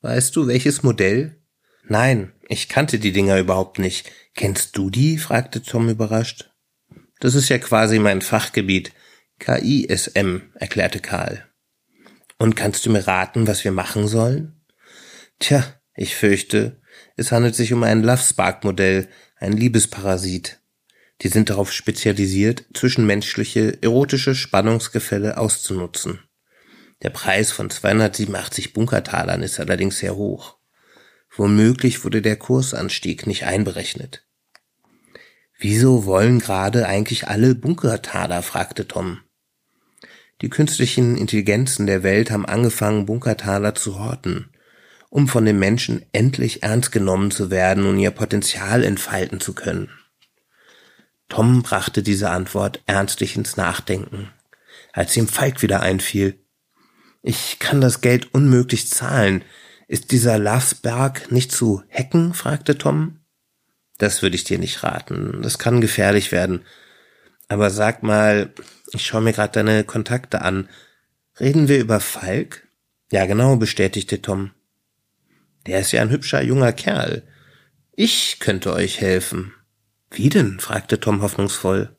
Weißt 0.00 0.34
du, 0.34 0.48
welches 0.48 0.82
Modell? 0.82 1.40
Nein, 1.84 2.32
ich 2.48 2.68
kannte 2.68 2.98
die 2.98 3.12
Dinger 3.12 3.38
überhaupt 3.38 3.78
nicht. 3.78 4.10
Kennst 4.34 4.76
du 4.76 4.90
die? 4.90 5.18
fragte 5.18 5.62
Tom 5.62 5.88
überrascht. 5.88 6.50
Das 7.20 7.36
ist 7.36 7.48
ja 7.48 7.58
quasi 7.58 8.00
mein 8.00 8.22
Fachgebiet. 8.22 8.92
KISM, 9.38 10.38
erklärte 10.54 10.98
Karl. 10.98 11.46
Und 12.38 12.56
kannst 12.56 12.84
du 12.86 12.90
mir 12.90 13.06
raten, 13.06 13.46
was 13.46 13.62
wir 13.62 13.72
machen 13.72 14.08
sollen? 14.08 14.55
Tja, 15.38 15.64
ich 15.94 16.14
fürchte, 16.14 16.80
es 17.16 17.32
handelt 17.32 17.54
sich 17.54 17.72
um 17.72 17.82
ein 17.82 18.02
Love 18.02 18.22
Spark 18.22 18.64
Modell, 18.64 19.08
ein 19.36 19.52
Liebesparasit. 19.52 20.60
Die 21.22 21.28
sind 21.28 21.50
darauf 21.50 21.72
spezialisiert, 21.72 22.64
zwischenmenschliche, 22.74 23.82
erotische 23.82 24.34
Spannungsgefälle 24.34 25.38
auszunutzen. 25.38 26.20
Der 27.02 27.10
Preis 27.10 27.52
von 27.52 27.70
287 27.70 28.72
Bunkertalern 28.72 29.42
ist 29.42 29.60
allerdings 29.60 29.98
sehr 29.98 30.16
hoch. 30.16 30.58
Womöglich 31.34 32.04
wurde 32.04 32.22
der 32.22 32.36
Kursanstieg 32.36 33.26
nicht 33.26 33.44
einberechnet. 33.44 34.26
Wieso 35.58 36.04
wollen 36.04 36.38
gerade 36.38 36.86
eigentlich 36.86 37.28
alle 37.28 37.54
Bunkertaler? 37.54 38.42
fragte 38.42 38.88
Tom. 38.88 39.20
Die 40.42 40.50
künstlichen 40.50 41.16
Intelligenzen 41.16 41.86
der 41.86 42.02
Welt 42.02 42.30
haben 42.30 42.44
angefangen, 42.44 43.06
Bunkertaler 43.06 43.74
zu 43.74 43.98
horten, 43.98 44.50
um 45.10 45.28
von 45.28 45.44
den 45.44 45.58
Menschen 45.58 46.04
endlich 46.12 46.62
ernst 46.62 46.92
genommen 46.92 47.30
zu 47.30 47.50
werden 47.50 47.86
und 47.86 47.98
ihr 47.98 48.10
Potenzial 48.10 48.84
entfalten 48.84 49.40
zu 49.40 49.54
können. 49.54 49.90
Tom 51.28 51.62
brachte 51.62 52.02
diese 52.02 52.30
Antwort 52.30 52.82
ernstlich 52.86 53.36
ins 53.36 53.56
Nachdenken, 53.56 54.30
als 54.92 55.16
ihm 55.16 55.28
Falk 55.28 55.62
wieder 55.62 55.80
einfiel. 55.80 56.38
Ich 57.22 57.58
kann 57.58 57.80
das 57.80 58.00
Geld 58.00 58.32
unmöglich 58.32 58.88
zahlen, 58.88 59.42
ist 59.88 60.10
dieser 60.10 60.38
Lovesberg 60.38 61.30
nicht 61.30 61.52
zu 61.52 61.82
hacken? 61.90 62.34
fragte 62.34 62.76
Tom. 62.76 63.20
Das 63.98 64.20
würde 64.20 64.36
ich 64.36 64.44
dir 64.44 64.58
nicht 64.58 64.82
raten. 64.82 65.40
Das 65.42 65.58
kann 65.58 65.80
gefährlich 65.80 66.32
werden. 66.32 66.64
Aber 67.48 67.70
sag 67.70 68.02
mal, 68.02 68.52
ich 68.92 69.06
schaue 69.06 69.22
mir 69.22 69.32
gerade 69.32 69.52
deine 69.52 69.84
Kontakte 69.84 70.42
an. 70.42 70.68
Reden 71.38 71.68
wir 71.68 71.78
über 71.78 72.00
Falk? 72.00 72.66
Ja, 73.12 73.26
genau, 73.26 73.56
bestätigte 73.56 74.20
Tom. 74.20 74.50
Der 75.66 75.80
ist 75.80 75.92
ja 75.92 76.02
ein 76.02 76.10
hübscher 76.10 76.42
junger 76.42 76.72
Kerl. 76.72 77.22
Ich 77.92 78.38
könnte 78.38 78.72
euch 78.72 79.00
helfen. 79.00 79.52
Wie 80.10 80.28
denn? 80.28 80.60
fragte 80.60 81.00
Tom 81.00 81.22
hoffnungsvoll. 81.22 81.96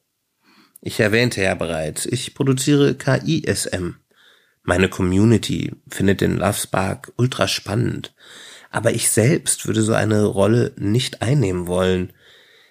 Ich 0.81 0.99
erwähnte 0.99 1.41
ja 1.41 1.55
bereits, 1.55 2.05
ich 2.05 2.33
produziere 2.33 2.95
KISM. 2.95 3.95
Meine 4.63 4.89
Community 4.89 5.73
findet 5.87 6.21
den 6.21 6.37
Love 6.37 6.53
Spark 6.53 7.11
ultra 7.17 7.47
spannend. 7.47 8.13
Aber 8.69 8.91
ich 8.91 9.09
selbst 9.09 9.65
würde 9.65 9.81
so 9.81 9.93
eine 9.93 10.23
Rolle 10.25 10.73
nicht 10.77 11.21
einnehmen 11.21 11.67
wollen. 11.67 12.13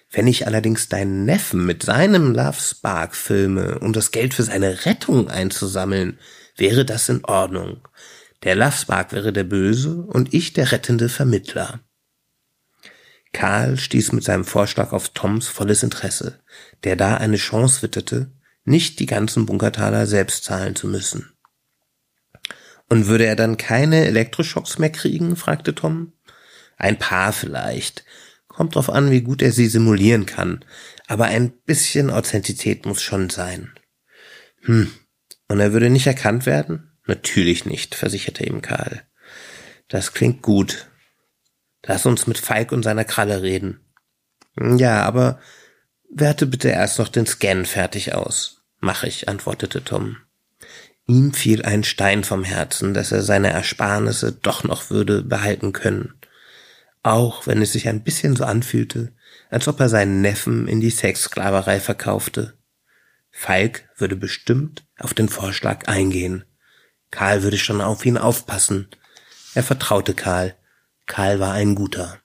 Wenn 0.09 0.27
ich 0.27 0.47
allerdings 0.47 0.89
deinen 0.89 1.25
Neffen 1.25 1.65
mit 1.65 1.83
seinem 1.83 2.33
Love 2.33 2.59
Spark 2.59 3.15
filme, 3.15 3.79
um 3.79 3.93
das 3.93 4.11
Geld 4.11 4.33
für 4.33 4.43
seine 4.43 4.85
Rettung 4.85 5.29
einzusammeln, 5.29 6.17
wäre 6.55 6.85
das 6.85 7.09
in 7.09 7.25
Ordnung. 7.25 7.81
Der 8.43 8.55
Lavspark 8.55 9.13
wäre 9.13 9.33
der 9.33 9.43
Böse 9.43 10.03
und 10.03 10.33
ich 10.33 10.53
der 10.53 10.71
rettende 10.71 11.09
Vermittler. 11.09 11.79
Karl 13.33 13.77
stieß 13.77 14.13
mit 14.13 14.23
seinem 14.23 14.45
Vorschlag 14.45 14.93
auf 14.93 15.09
Toms 15.09 15.47
volles 15.47 15.83
Interesse, 15.83 16.39
der 16.83 16.95
da 16.95 17.17
eine 17.17 17.37
Chance 17.37 17.81
witterte, 17.81 18.31
nicht 18.63 18.99
die 18.99 19.05
ganzen 19.05 19.45
Bunkertaler 19.45 20.05
selbst 20.05 20.43
zahlen 20.43 20.75
zu 20.75 20.87
müssen. 20.87 21.33
Und 22.89 23.07
würde 23.07 23.25
er 23.25 23.35
dann 23.35 23.57
keine 23.57 24.05
Elektroschocks 24.05 24.77
mehr 24.77 24.91
kriegen? 24.91 25.35
fragte 25.35 25.75
Tom. 25.75 26.13
Ein 26.77 26.99
paar 26.99 27.33
vielleicht. 27.33 28.05
Kommt 28.47 28.75
drauf 28.75 28.89
an, 28.89 29.11
wie 29.11 29.21
gut 29.21 29.41
er 29.41 29.51
sie 29.51 29.67
simulieren 29.67 30.25
kann. 30.25 30.63
Aber 31.07 31.25
ein 31.25 31.51
bisschen 31.51 32.09
Authentizität 32.09 32.85
muss 32.85 33.01
schon 33.01 33.29
sein. 33.29 33.71
Hm. 34.61 34.91
Und 35.47 35.59
er 35.59 35.73
würde 35.73 35.89
nicht 35.89 36.07
erkannt 36.07 36.45
werden? 36.45 36.86
Natürlich 37.07 37.65
nicht, 37.65 37.95
versicherte 37.95 38.45
ihm 38.45 38.61
Karl. 38.61 39.01
Das 39.87 40.13
klingt 40.13 40.41
gut. 40.41 40.87
Lass 41.85 42.05
uns 42.05 42.27
mit 42.27 42.37
Falk 42.37 42.71
und 42.71 42.83
seiner 42.83 43.05
Kralle 43.05 43.41
reden. 43.41 43.79
Ja, 44.59 45.03
aber 45.03 45.39
werte 46.09 46.45
bitte 46.45 46.69
erst 46.69 46.99
noch 46.99 47.07
den 47.07 47.25
Scan 47.25 47.65
fertig 47.65 48.13
aus. 48.13 48.61
Mach 48.79 49.03
ich, 49.03 49.29
antwortete 49.29 49.83
Tom. 49.83 50.17
Ihm 51.07 51.33
fiel 51.33 51.63
ein 51.63 51.85
Stein 51.85 52.25
vom 52.25 52.43
Herzen, 52.43 52.93
dass 52.93 53.13
er 53.13 53.23
seine 53.23 53.51
Ersparnisse 53.51 54.33
doch 54.33 54.63
noch 54.65 54.89
würde 54.89 55.23
behalten 55.23 55.71
können. 55.71 56.13
Auch 57.01 57.47
wenn 57.47 57.61
es 57.61 57.71
sich 57.71 57.87
ein 57.87 58.03
bisschen 58.03 58.35
so 58.35 58.43
anfühlte, 58.43 59.13
als 59.49 59.69
ob 59.69 59.79
er 59.79 59.87
seinen 59.87 60.19
Neffen 60.19 60.67
in 60.67 60.81
die 60.81 60.89
Sexsklaverei 60.89 61.79
verkaufte. 61.79 62.57
Falk 63.31 63.87
würde 63.95 64.17
bestimmt 64.17 64.85
auf 64.99 65.13
den 65.13 65.29
Vorschlag 65.29 65.87
eingehen. 65.87 66.43
Karl 67.11 67.43
würde 67.43 67.57
schon 67.57 67.81
auf 67.81 68.05
ihn 68.05 68.17
aufpassen. 68.17 68.89
Er 69.53 69.63
vertraute 69.63 70.13
Karl. 70.13 70.55
Karl 71.05 71.39
war 71.39 71.53
ein 71.53 71.75
guter. 71.75 72.19